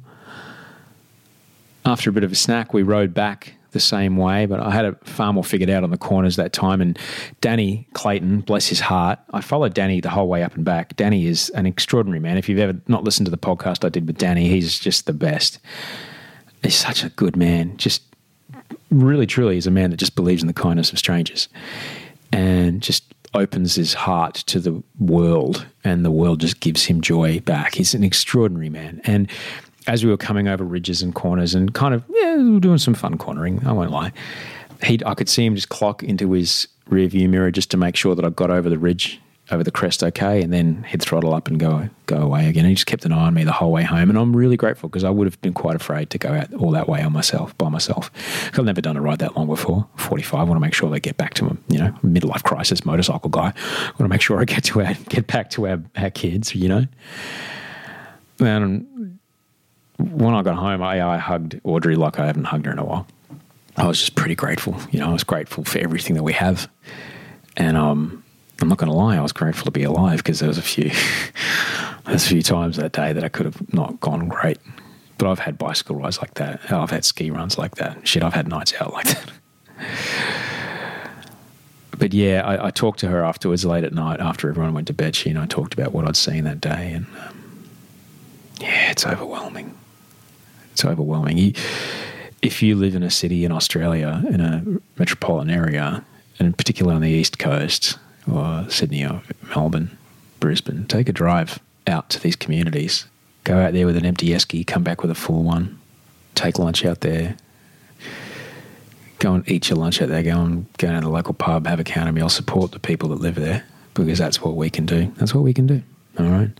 After 1.86 2.10
a 2.10 2.12
bit 2.12 2.22
of 2.22 2.32
a 2.32 2.34
snack, 2.34 2.74
we 2.74 2.82
rode 2.82 3.14
back 3.14 3.54
the 3.70 3.80
same 3.80 4.18
way, 4.18 4.44
but 4.44 4.60
I 4.60 4.70
had 4.70 4.84
it 4.84 5.06
far 5.06 5.32
more 5.32 5.42
figured 5.42 5.70
out 5.70 5.84
on 5.84 5.90
the 5.90 5.96
corners 5.96 6.36
that 6.36 6.52
time. 6.52 6.82
And 6.82 6.98
Danny 7.40 7.88
Clayton, 7.94 8.40
bless 8.40 8.66
his 8.66 8.80
heart, 8.80 9.20
I 9.32 9.40
followed 9.40 9.72
Danny 9.72 10.02
the 10.02 10.10
whole 10.10 10.28
way 10.28 10.42
up 10.42 10.54
and 10.54 10.62
back. 10.62 10.96
Danny 10.96 11.26
is 11.26 11.48
an 11.50 11.64
extraordinary 11.64 12.20
man. 12.20 12.36
If 12.36 12.46
you've 12.46 12.58
ever 12.58 12.78
not 12.88 13.04
listened 13.04 13.24
to 13.26 13.30
the 13.30 13.38
podcast 13.38 13.82
I 13.82 13.88
did 13.88 14.06
with 14.06 14.18
Danny, 14.18 14.48
he's 14.48 14.78
just 14.78 15.06
the 15.06 15.14
best. 15.14 15.60
He's 16.62 16.76
such 16.76 17.04
a 17.04 17.08
good 17.08 17.36
man. 17.36 17.78
Just 17.78 18.02
really, 18.90 19.26
truly 19.26 19.56
is 19.56 19.66
a 19.66 19.70
man 19.70 19.90
that 19.90 19.96
just 19.96 20.14
believes 20.14 20.42
in 20.42 20.46
the 20.46 20.52
kindness 20.52 20.92
of 20.92 20.98
strangers 20.98 21.48
and 22.32 22.82
just 22.82 23.04
opens 23.34 23.74
his 23.74 23.94
heart 23.94 24.34
to 24.34 24.58
the 24.58 24.82
world 24.98 25.66
and 25.84 26.04
the 26.04 26.10
world 26.10 26.40
just 26.40 26.60
gives 26.60 26.84
him 26.84 27.00
joy 27.00 27.40
back. 27.40 27.74
He's 27.74 27.94
an 27.94 28.02
extraordinary 28.02 28.68
man. 28.68 29.00
And 29.04 29.30
as 29.86 30.04
we 30.04 30.10
were 30.10 30.16
coming 30.16 30.48
over 30.48 30.64
ridges 30.64 31.02
and 31.02 31.14
corners 31.14 31.54
and 31.54 31.72
kind 31.74 31.94
of, 31.94 32.04
yeah, 32.08 32.58
doing 32.60 32.78
some 32.78 32.94
fun 32.94 33.18
cornering, 33.18 33.64
I 33.66 33.72
won't 33.72 33.90
lie. 33.90 34.12
He, 34.82 35.00
I 35.04 35.14
could 35.14 35.28
see 35.28 35.44
him 35.44 35.54
just 35.54 35.68
clock 35.68 36.02
into 36.02 36.32
his 36.32 36.66
rear 36.88 37.06
view 37.08 37.28
mirror 37.28 37.50
just 37.50 37.70
to 37.70 37.76
make 37.76 37.96
sure 37.96 38.14
that 38.14 38.24
I 38.24 38.30
got 38.30 38.50
over 38.50 38.68
the 38.68 38.78
ridge, 38.78 39.20
over 39.50 39.64
the 39.64 39.70
crest 39.70 40.02
okay, 40.02 40.42
and 40.42 40.52
then 40.52 40.84
he'd 40.84 41.02
throttle 41.02 41.34
up 41.34 41.48
and 41.48 41.58
go 41.58 41.88
go 42.06 42.18
away 42.18 42.48
again. 42.48 42.64
He 42.64 42.74
just 42.74 42.86
kept 42.86 43.04
an 43.04 43.12
eye 43.12 43.26
on 43.26 43.34
me 43.34 43.44
the 43.44 43.52
whole 43.52 43.72
way 43.72 43.82
home, 43.82 44.10
and 44.10 44.18
I'm 44.18 44.34
really 44.34 44.56
grateful 44.56 44.88
because 44.88 45.04
I 45.04 45.10
would 45.10 45.26
have 45.26 45.40
been 45.40 45.52
quite 45.52 45.76
afraid 45.76 46.10
to 46.10 46.18
go 46.18 46.30
out 46.30 46.52
all 46.54 46.70
that 46.72 46.88
way 46.88 47.02
on 47.02 47.12
myself 47.12 47.56
by 47.58 47.68
myself. 47.68 48.10
I've 48.52 48.64
never 48.64 48.80
done 48.80 48.96
a 48.96 49.00
ride 49.00 49.18
that 49.18 49.36
long 49.36 49.46
before. 49.46 49.86
45. 49.96 50.40
I 50.40 50.42
want 50.44 50.56
to 50.56 50.60
make 50.60 50.74
sure 50.74 50.90
they 50.90 51.00
get 51.00 51.16
back 51.16 51.34
to 51.34 51.46
him. 51.46 51.62
You 51.68 51.78
know, 51.78 51.90
midlife 52.04 52.42
crisis 52.42 52.84
motorcycle 52.84 53.30
guy. 53.30 53.52
I 53.56 53.86
want 53.86 53.98
to 53.98 54.08
make 54.08 54.22
sure 54.22 54.40
I 54.40 54.44
get 54.44 54.64
to 54.64 54.82
our, 54.82 54.94
get 55.08 55.26
back 55.26 55.50
to 55.50 55.68
our, 55.68 55.82
our 55.96 56.10
kids. 56.10 56.54
You 56.54 56.68
know, 56.68 56.86
and 58.38 59.18
when 59.98 60.34
I 60.34 60.42
got 60.42 60.56
home, 60.56 60.82
I, 60.82 61.02
I 61.02 61.18
hugged 61.18 61.60
Audrey 61.64 61.96
like 61.96 62.18
I 62.18 62.26
haven't 62.26 62.44
hugged 62.44 62.66
her 62.66 62.72
in 62.72 62.78
a 62.78 62.84
while. 62.84 63.06
I 63.76 63.86
was 63.86 63.98
just 63.98 64.14
pretty 64.14 64.34
grateful. 64.34 64.76
You 64.90 65.00
know, 65.00 65.08
I 65.08 65.12
was 65.12 65.24
grateful 65.24 65.64
for 65.64 65.78
everything 65.78 66.16
that 66.16 66.22
we 66.22 66.32
have. 66.32 66.68
And 67.56 67.76
um, 67.76 68.22
I'm 68.62 68.68
not 68.68 68.78
going 68.78 68.90
to 68.90 68.96
lie, 68.96 69.16
I 69.16 69.20
was 69.20 69.32
grateful 69.32 69.64
to 69.64 69.70
be 69.70 69.82
alive 69.82 70.18
because 70.18 70.40
there 70.40 70.48
was 70.48 70.58
a 70.58 70.62
few, 70.62 70.90
there's 72.06 72.24
a 72.24 72.28
few 72.28 72.42
times 72.42 72.76
that 72.76 72.92
day 72.92 73.12
that 73.12 73.24
I 73.24 73.28
could 73.28 73.46
have 73.46 73.72
not 73.72 74.00
gone 74.00 74.28
great. 74.28 74.58
But 75.18 75.28
I've 75.28 75.40
had 75.40 75.58
bicycle 75.58 75.96
rides 75.96 76.18
like 76.18 76.34
that. 76.34 76.72
I've 76.72 76.90
had 76.90 77.04
ski 77.04 77.30
runs 77.30 77.58
like 77.58 77.74
that. 77.74 78.08
Shit, 78.08 78.22
I've 78.22 78.32
had 78.32 78.48
nights 78.48 78.72
out 78.80 78.92
like 78.92 79.06
that. 79.06 79.32
But 82.00 82.14
yeah, 82.14 82.40
I, 82.46 82.68
I 82.68 82.70
talked 82.70 82.98
to 83.00 83.08
her 83.08 83.22
afterwards 83.22 83.66
late 83.66 83.84
at 83.84 83.92
night 83.92 84.20
after 84.20 84.48
everyone 84.48 84.72
went 84.72 84.86
to 84.86 84.94
bed. 84.94 85.14
She 85.14 85.28
and 85.28 85.38
I 85.38 85.44
talked 85.44 85.74
about 85.74 85.92
what 85.92 86.08
I'd 86.08 86.16
seen 86.16 86.44
that 86.44 86.58
day. 86.58 86.92
And 86.94 87.04
um, 87.26 87.68
yeah, 88.58 88.90
it's 88.90 89.06
overwhelming. 89.06 89.76
It's 90.72 90.82
overwhelming. 90.82 91.36
You, 91.36 91.52
if 92.40 92.62
you 92.62 92.74
live 92.74 92.94
in 92.94 93.02
a 93.02 93.10
city 93.10 93.44
in 93.44 93.52
Australia, 93.52 94.24
in 94.30 94.40
a 94.40 94.64
metropolitan 94.98 95.50
area, 95.50 96.02
and 96.38 96.56
particularly 96.56 96.96
on 96.96 97.02
the 97.02 97.10
east 97.10 97.38
coast, 97.38 97.98
or 98.30 98.66
Sydney 98.68 99.04
or 99.04 99.22
Melbourne, 99.54 99.96
Brisbane, 100.40 100.86
take 100.86 101.08
a 101.08 101.12
drive 101.12 101.58
out 101.86 102.10
to 102.10 102.20
these 102.20 102.36
communities. 102.36 103.06
Go 103.44 103.58
out 103.58 103.72
there 103.72 103.86
with 103.86 103.96
an 103.96 104.04
empty 104.04 104.28
esky, 104.28 104.66
come 104.66 104.82
back 104.82 105.02
with 105.02 105.10
a 105.10 105.14
full 105.14 105.42
one. 105.42 105.78
Take 106.34 106.58
lunch 106.58 106.84
out 106.84 107.00
there. 107.00 107.36
Go 109.18 109.34
and 109.34 109.48
eat 109.50 109.68
your 109.68 109.78
lunch 109.78 110.00
out 110.00 110.08
there. 110.08 110.22
Go 110.22 110.40
and 110.40 110.66
go 110.78 110.92
to 110.92 111.00
the 111.00 111.08
local 111.08 111.34
pub, 111.34 111.66
have 111.66 111.80
a 111.80 111.84
counter 111.84 112.12
meal. 112.12 112.28
Support 112.28 112.72
the 112.72 112.78
people 112.78 113.10
that 113.10 113.20
live 113.20 113.34
there 113.34 113.64
because 113.94 114.18
that's 114.18 114.40
what 114.40 114.56
we 114.56 114.70
can 114.70 114.86
do. 114.86 115.12
That's 115.16 115.34
what 115.34 115.44
we 115.44 115.52
can 115.52 115.66
do. 115.66 115.82
All 116.18 116.26
right. 116.26 116.50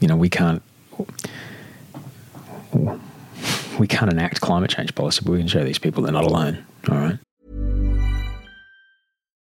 You 0.00 0.08
know, 0.08 0.16
we 0.16 0.28
can't 0.28 0.62
we 3.78 3.86
can't 3.86 4.10
enact 4.10 4.40
climate 4.40 4.70
change 4.70 4.94
policy, 4.94 5.22
but 5.24 5.32
we 5.32 5.38
can 5.38 5.48
show 5.48 5.64
these 5.64 5.78
people 5.78 6.02
they're 6.02 6.12
not 6.12 6.24
alone. 6.24 6.64
All 6.90 6.96
right. 6.96 7.18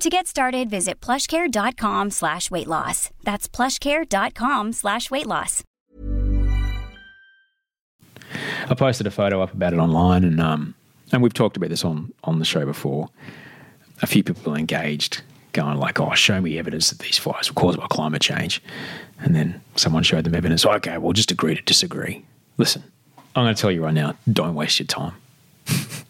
To 0.00 0.10
get 0.10 0.26
started, 0.26 0.68
visit 0.68 1.00
plushcare.com 1.00 2.10
slash 2.10 2.50
weight 2.50 2.66
loss. 2.66 3.10
That's 3.22 3.48
plushcare.com 3.48 4.72
slash 4.72 5.10
weight 5.10 5.26
loss. 5.26 5.62
I 8.68 8.74
posted 8.74 9.06
a 9.06 9.10
photo 9.10 9.42
up 9.42 9.52
about 9.52 9.72
it 9.72 9.78
online, 9.78 10.24
and 10.24 10.40
um, 10.40 10.74
and 11.12 11.22
we've 11.22 11.34
talked 11.34 11.56
about 11.56 11.68
this 11.70 11.84
on 11.84 12.12
on 12.24 12.38
the 12.38 12.44
show 12.44 12.64
before. 12.64 13.08
A 14.00 14.06
few 14.06 14.24
people 14.24 14.54
engaged, 14.54 15.22
going 15.52 15.76
like, 15.78 16.00
"Oh, 16.00 16.14
show 16.14 16.40
me 16.40 16.58
evidence 16.58 16.90
that 16.90 16.98
these 17.00 17.18
fires 17.18 17.50
were 17.50 17.60
caused 17.60 17.78
by 17.78 17.86
climate 17.88 18.22
change," 18.22 18.62
and 19.20 19.34
then 19.34 19.60
someone 19.76 20.02
showed 20.02 20.24
them 20.24 20.34
evidence. 20.34 20.64
Okay, 20.64 20.96
we'll 20.98 21.12
just 21.12 21.30
agree 21.30 21.54
to 21.54 21.62
disagree. 21.62 22.24
Listen, 22.56 22.82
I'm 23.36 23.44
going 23.44 23.54
to 23.54 23.60
tell 23.60 23.70
you 23.70 23.84
right 23.84 23.94
now: 23.94 24.16
don't 24.32 24.54
waste 24.54 24.78
your 24.80 24.86
time. 24.86 25.12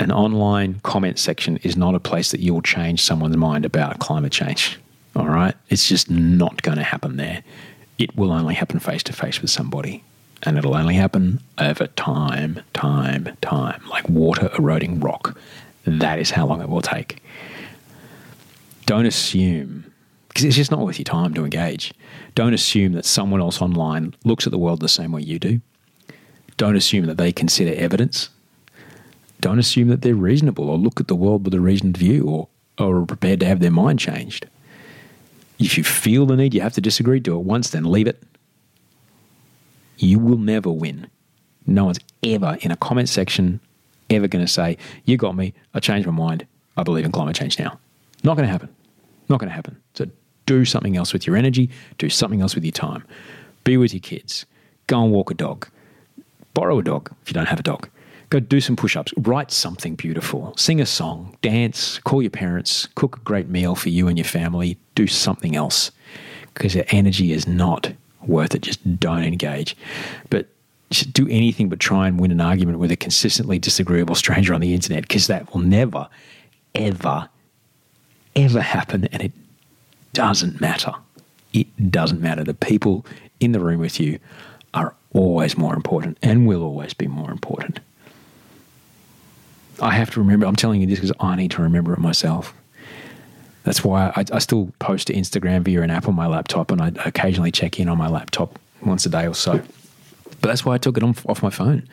An 0.00 0.10
online 0.10 0.80
comment 0.82 1.18
section 1.18 1.58
is 1.58 1.76
not 1.76 1.94
a 1.94 2.00
place 2.00 2.30
that 2.30 2.40
you'll 2.40 2.62
change 2.62 3.02
someone's 3.02 3.36
mind 3.36 3.66
about 3.66 3.98
climate 3.98 4.32
change. 4.32 4.80
All 5.14 5.28
right, 5.28 5.54
it's 5.68 5.88
just 5.88 6.10
not 6.10 6.62
going 6.62 6.78
to 6.78 6.84
happen 6.84 7.18
there. 7.18 7.42
It 7.98 8.16
will 8.16 8.32
only 8.32 8.54
happen 8.54 8.80
face 8.80 9.02
to 9.04 9.12
face 9.12 9.42
with 9.42 9.50
somebody 9.50 10.02
and 10.42 10.56
it'll 10.56 10.74
only 10.74 10.94
happen 10.94 11.38
over 11.58 11.86
time, 11.86 12.62
time, 12.72 13.36
time, 13.42 13.82
like 13.90 14.08
water 14.08 14.50
eroding 14.58 15.00
rock. 15.00 15.38
That 15.84 16.18
is 16.18 16.30
how 16.30 16.46
long 16.46 16.62
it 16.62 16.70
will 16.70 16.80
take. 16.80 17.22
Don't 18.86 19.04
assume, 19.04 19.92
because 20.28 20.44
it's 20.44 20.56
just 20.56 20.70
not 20.70 20.80
worth 20.80 20.98
your 20.98 21.04
time 21.04 21.34
to 21.34 21.44
engage. 21.44 21.92
Don't 22.34 22.54
assume 22.54 22.92
that 22.92 23.04
someone 23.04 23.42
else 23.42 23.60
online 23.60 24.14
looks 24.24 24.46
at 24.46 24.50
the 24.50 24.58
world 24.58 24.80
the 24.80 24.88
same 24.88 25.12
way 25.12 25.20
you 25.20 25.38
do. 25.38 25.60
Don't 26.56 26.76
assume 26.76 27.04
that 27.04 27.18
they 27.18 27.32
consider 27.32 27.74
evidence. 27.74 28.30
Don't 29.40 29.58
assume 29.58 29.88
that 29.88 30.02
they're 30.02 30.14
reasonable 30.14 30.68
or 30.68 30.78
look 30.78 31.00
at 31.00 31.08
the 31.08 31.16
world 31.16 31.44
with 31.44 31.54
a 31.54 31.60
reasoned 31.60 31.96
view 31.96 32.24
or, 32.24 32.48
or 32.78 33.02
are 33.02 33.06
prepared 33.06 33.40
to 33.40 33.46
have 33.46 33.60
their 33.60 33.70
mind 33.70 33.98
changed. 33.98 34.46
If 35.58 35.76
you 35.76 35.84
feel 35.84 36.26
the 36.26 36.36
need, 36.36 36.54
you 36.54 36.60
have 36.60 36.74
to 36.74 36.80
disagree, 36.80 37.20
do 37.20 37.36
it 37.36 37.44
once, 37.44 37.70
then 37.70 37.84
leave 37.84 38.06
it 38.06 38.22
you 40.02 40.18
will 40.18 40.38
never 40.38 40.70
win. 40.70 41.08
No 41.66 41.84
one's 41.84 42.00
ever 42.22 42.56
in 42.60 42.70
a 42.70 42.76
comment 42.76 43.08
section 43.08 43.60
ever 44.08 44.26
going 44.26 44.44
to 44.44 44.50
say, 44.50 44.76
You 45.04 45.16
got 45.16 45.36
me. 45.36 45.54
I 45.74 45.80
changed 45.80 46.06
my 46.06 46.12
mind. 46.12 46.46
I 46.76 46.82
believe 46.82 47.04
in 47.04 47.12
climate 47.12 47.36
change 47.36 47.58
now. 47.58 47.78
Not 48.24 48.36
going 48.36 48.46
to 48.46 48.52
happen. 48.52 48.68
Not 49.28 49.38
going 49.38 49.48
to 49.48 49.54
happen. 49.54 49.80
So 49.94 50.06
do 50.46 50.64
something 50.64 50.96
else 50.96 51.12
with 51.12 51.26
your 51.26 51.36
energy. 51.36 51.70
Do 51.98 52.08
something 52.08 52.40
else 52.40 52.54
with 52.54 52.64
your 52.64 52.72
time. 52.72 53.04
Be 53.64 53.76
with 53.76 53.92
your 53.92 54.00
kids. 54.00 54.46
Go 54.86 55.02
and 55.04 55.12
walk 55.12 55.30
a 55.30 55.34
dog. 55.34 55.68
Borrow 56.54 56.78
a 56.78 56.82
dog 56.82 57.12
if 57.22 57.28
you 57.28 57.34
don't 57.34 57.46
have 57.46 57.60
a 57.60 57.64
dog. 57.64 57.88
Go 58.30 58.38
do 58.38 58.60
some 58.60 58.76
push 58.76 58.96
ups. 58.96 59.12
Write 59.18 59.50
something 59.50 59.96
beautiful. 59.96 60.54
Sing 60.56 60.80
a 60.80 60.86
song. 60.86 61.36
Dance. 61.42 61.98
Call 62.04 62.22
your 62.22 62.30
parents. 62.30 62.88
Cook 62.94 63.16
a 63.16 63.20
great 63.20 63.48
meal 63.48 63.74
for 63.74 63.88
you 63.88 64.06
and 64.06 64.16
your 64.16 64.24
family. 64.24 64.78
Do 64.94 65.08
something 65.08 65.56
else 65.56 65.90
because 66.54 66.74
your 66.74 66.84
energy 66.88 67.32
is 67.32 67.48
not 67.48 67.92
worth 68.26 68.54
it. 68.54 68.62
Just 68.62 69.00
don't 69.00 69.24
engage. 69.24 69.76
But 70.30 70.46
just 70.90 71.12
do 71.12 71.26
anything 71.28 71.68
but 71.68 71.80
try 71.80 72.06
and 72.06 72.20
win 72.20 72.30
an 72.30 72.40
argument 72.40 72.78
with 72.78 72.92
a 72.92 72.96
consistently 72.96 73.58
disagreeable 73.58 74.14
stranger 74.14 74.54
on 74.54 74.60
the 74.60 74.74
internet 74.74 75.02
because 75.02 75.26
that 75.26 75.52
will 75.52 75.60
never, 75.60 76.08
ever, 76.76 77.28
ever 78.36 78.60
happen. 78.60 79.06
And 79.06 79.22
it 79.22 79.32
doesn't 80.12 80.60
matter. 80.60 80.92
It 81.52 81.90
doesn't 81.90 82.20
matter. 82.20 82.44
The 82.44 82.54
people 82.54 83.04
in 83.40 83.50
the 83.52 83.60
room 83.60 83.80
with 83.80 83.98
you 83.98 84.20
are 84.72 84.94
always 85.12 85.58
more 85.58 85.74
important 85.74 86.16
and 86.22 86.46
will 86.46 86.62
always 86.62 86.94
be 86.94 87.08
more 87.08 87.32
important. 87.32 87.80
I 89.80 89.90
have 89.92 90.10
to 90.10 90.20
remember, 90.20 90.46
I'm 90.46 90.56
telling 90.56 90.80
you 90.80 90.86
this 90.86 90.98
because 90.98 91.12
I 91.20 91.36
need 91.36 91.50
to 91.52 91.62
remember 91.62 91.92
it 91.92 91.98
myself. 91.98 92.54
That's 93.64 93.84
why 93.84 94.12
I, 94.16 94.24
I, 94.32 94.38
still 94.38 94.72
post 94.78 95.08
to 95.08 95.14
Instagram 95.14 95.62
via 95.62 95.82
an 95.82 95.90
app 95.90 96.08
on 96.08 96.14
my 96.14 96.26
laptop, 96.26 96.70
and 96.70 96.80
I 96.80 96.92
occasionally 97.04 97.50
check 97.50 97.78
in 97.78 97.88
on 97.88 97.98
my 97.98 98.08
laptop 98.08 98.58
once 98.82 99.04
a 99.04 99.10
day 99.10 99.26
or 99.26 99.34
so. 99.34 99.60
But 100.40 100.48
that's 100.48 100.64
why 100.64 100.74
I 100.74 100.78
took 100.78 100.96
it 100.96 101.02
on, 101.02 101.14
off 101.26 101.42
my 101.42 101.50
phone 101.50 101.86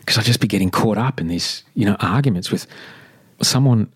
because 0.00 0.18
I'd 0.18 0.24
just 0.24 0.40
be 0.40 0.46
getting 0.46 0.70
caught 0.70 0.98
up 0.98 1.20
in 1.20 1.28
these, 1.28 1.64
you 1.74 1.84
know, 1.86 1.96
arguments 2.00 2.50
with 2.50 2.66
someone. 3.42 3.90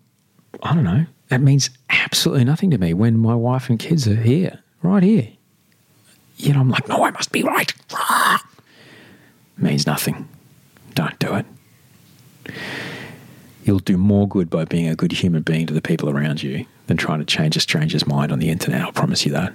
I 0.63 0.73
don't 0.73 0.83
know. 0.83 1.05
That 1.29 1.41
means 1.41 1.69
absolutely 1.89 2.43
nothing 2.43 2.71
to 2.71 2.77
me 2.77 2.93
when 2.93 3.17
my 3.17 3.35
wife 3.35 3.69
and 3.69 3.77
kids 3.77 4.07
are 4.07 4.15
here, 4.15 4.59
right 4.81 5.03
here. 5.03 5.29
Know, 6.39 6.59
I'm 6.59 6.69
like, 6.69 6.87
no, 6.87 7.03
I 7.05 7.11
must 7.11 7.31
be 7.31 7.43
right. 7.43 7.73
means 9.57 9.85
nothing. 9.85 10.27
Don't 10.95 11.17
do 11.19 11.35
it. 11.35 11.45
You'll 13.69 13.77
do 13.77 13.97
more 13.97 14.27
good 14.27 14.49
by 14.49 14.65
being 14.65 14.87
a 14.87 14.95
good 14.95 15.11
human 15.11 15.43
being 15.43 15.67
to 15.67 15.75
the 15.75 15.81
people 15.81 16.09
around 16.09 16.41
you 16.41 16.65
than 16.87 16.97
trying 16.97 17.19
to 17.19 17.25
change 17.25 17.55
a 17.55 17.59
stranger's 17.59 18.07
mind 18.07 18.31
on 18.31 18.39
the 18.39 18.49
internet. 18.49 18.81
I'll 18.81 18.91
promise 18.91 19.27
you 19.27 19.31
that. 19.33 19.53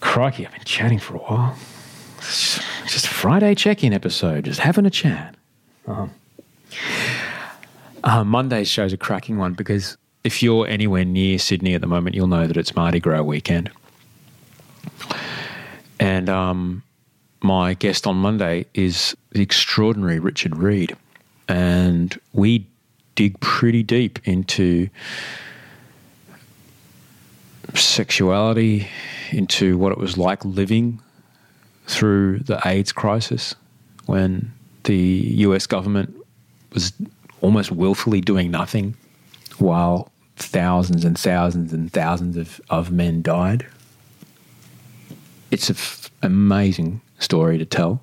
Crikey, 0.00 0.44
I've 0.44 0.52
been 0.52 0.64
chatting 0.66 0.98
for 0.98 1.14
a 1.14 1.18
while. 1.20 1.56
It's 2.18 2.60
just 2.92 3.06
a 3.06 3.08
Friday 3.08 3.54
check 3.54 3.82
in 3.82 3.94
episode, 3.94 4.44
just 4.44 4.60
having 4.60 4.84
a 4.84 4.90
chat. 4.90 5.34
Uh-huh. 5.86 6.08
Uh, 8.04 8.24
Monday's 8.24 8.68
show's 8.68 8.92
a 8.92 8.98
cracking 8.98 9.38
one 9.38 9.54
because 9.54 9.96
if 10.24 10.42
you're 10.42 10.66
anywhere 10.66 11.06
near 11.06 11.38
Sydney 11.38 11.72
at 11.72 11.80
the 11.80 11.86
moment, 11.86 12.16
you'll 12.16 12.26
know 12.26 12.46
that 12.46 12.58
it's 12.58 12.76
Mardi 12.76 13.00
Gras 13.00 13.22
weekend. 13.22 13.70
And 15.98 16.28
um, 16.28 16.82
my 17.42 17.74
guest 17.74 18.06
on 18.06 18.16
Monday 18.16 18.66
is 18.74 19.16
the 19.30 19.42
extraordinary 19.42 20.18
Richard 20.18 20.56
Reid. 20.56 20.96
And 21.48 22.18
we 22.32 22.66
dig 23.14 23.38
pretty 23.40 23.82
deep 23.82 24.18
into 24.26 24.88
sexuality, 27.74 28.88
into 29.30 29.78
what 29.78 29.92
it 29.92 29.98
was 29.98 30.16
like 30.16 30.44
living 30.44 31.00
through 31.86 32.40
the 32.40 32.60
AIDS 32.66 32.92
crisis 32.92 33.54
when 34.06 34.52
the 34.84 34.96
US 34.96 35.66
government 35.66 36.14
was 36.72 36.92
almost 37.40 37.70
willfully 37.70 38.20
doing 38.20 38.50
nothing 38.50 38.94
while 39.58 40.10
thousands 40.36 41.04
and 41.04 41.18
thousands 41.18 41.72
and 41.72 41.92
thousands 41.92 42.36
of, 42.36 42.60
of 42.70 42.90
men 42.90 43.22
died. 43.22 43.66
It's 45.50 45.68
an 45.70 45.76
f- 45.76 46.10
amazing 46.22 47.00
story 47.18 47.58
to 47.58 47.64
tell. 47.64 48.02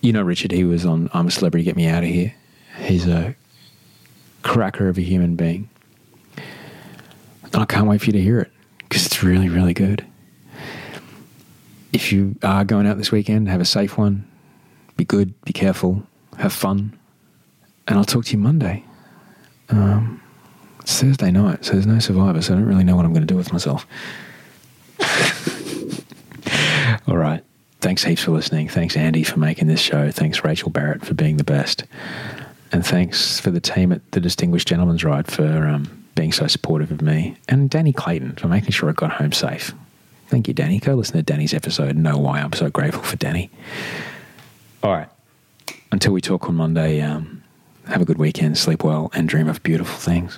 You 0.00 0.12
know, 0.12 0.22
Richard, 0.22 0.52
he 0.52 0.64
was 0.64 0.84
on 0.86 1.10
I'm 1.12 1.26
a 1.26 1.30
Celebrity, 1.30 1.64
Get 1.64 1.76
Me 1.76 1.86
Out 1.86 2.02
of 2.04 2.08
Here. 2.08 2.34
He's 2.80 3.06
a 3.06 3.34
cracker 4.42 4.88
of 4.88 4.98
a 4.98 5.02
human 5.02 5.36
being. 5.36 5.68
I 7.54 7.64
can't 7.64 7.86
wait 7.86 8.00
for 8.00 8.06
you 8.06 8.12
to 8.12 8.20
hear 8.20 8.40
it 8.40 8.52
because 8.78 9.06
it's 9.06 9.22
really, 9.22 9.48
really 9.48 9.74
good. 9.74 10.04
If 11.92 12.12
you 12.12 12.36
are 12.42 12.64
going 12.64 12.86
out 12.86 12.98
this 12.98 13.10
weekend, 13.10 13.48
have 13.48 13.60
a 13.60 13.64
safe 13.64 13.96
one. 13.96 14.28
Be 14.96 15.04
good, 15.04 15.40
be 15.44 15.52
careful, 15.52 16.02
have 16.36 16.52
fun. 16.52 16.98
And 17.88 17.98
I'll 17.98 18.04
talk 18.04 18.26
to 18.26 18.32
you 18.32 18.38
Monday. 18.38 18.84
Um, 19.70 20.20
it's 20.80 21.00
Thursday 21.00 21.30
night, 21.30 21.64
so 21.64 21.72
there's 21.72 21.86
no 21.86 21.98
survivor, 21.98 22.42
so 22.42 22.52
I 22.54 22.56
don't 22.58 22.66
really 22.66 22.84
know 22.84 22.94
what 22.94 23.04
I'm 23.04 23.12
going 23.12 23.26
to 23.26 23.32
do 23.32 23.36
with 23.36 23.52
myself. 23.52 23.86
All 27.08 27.16
right. 27.16 27.42
Thanks 27.86 28.02
heaps 28.02 28.24
for 28.24 28.32
listening. 28.32 28.68
Thanks, 28.68 28.96
Andy, 28.96 29.22
for 29.22 29.38
making 29.38 29.68
this 29.68 29.78
show. 29.78 30.10
Thanks, 30.10 30.42
Rachel 30.42 30.70
Barrett, 30.70 31.06
for 31.06 31.14
being 31.14 31.36
the 31.36 31.44
best. 31.44 31.84
And 32.72 32.84
thanks 32.84 33.38
for 33.38 33.52
the 33.52 33.60
team 33.60 33.92
at 33.92 34.10
the 34.10 34.18
Distinguished 34.18 34.66
Gentleman's 34.66 35.04
Ride 35.04 35.30
for 35.30 35.68
um, 35.68 36.04
being 36.16 36.32
so 36.32 36.48
supportive 36.48 36.90
of 36.90 37.00
me. 37.00 37.36
And 37.48 37.70
Danny 37.70 37.92
Clayton 37.92 38.32
for 38.32 38.48
making 38.48 38.72
sure 38.72 38.88
I 38.90 38.92
got 38.92 39.12
home 39.12 39.30
safe. 39.30 39.72
Thank 40.26 40.48
you, 40.48 40.52
Danny. 40.52 40.80
Go 40.80 40.94
listen 40.94 41.14
to 41.16 41.22
Danny's 41.22 41.54
episode 41.54 41.90
and 41.90 42.02
know 42.02 42.18
why 42.18 42.40
I'm 42.40 42.54
so 42.54 42.70
grateful 42.70 43.04
for 43.04 43.14
Danny. 43.18 43.50
All 44.82 44.90
right. 44.90 45.08
Until 45.92 46.12
we 46.12 46.20
talk 46.20 46.48
on 46.48 46.56
Monday, 46.56 47.00
um, 47.02 47.44
have 47.86 48.02
a 48.02 48.04
good 48.04 48.18
weekend, 48.18 48.58
sleep 48.58 48.82
well, 48.82 49.12
and 49.14 49.28
dream 49.28 49.48
of 49.48 49.62
beautiful 49.62 49.96
things. 49.96 50.36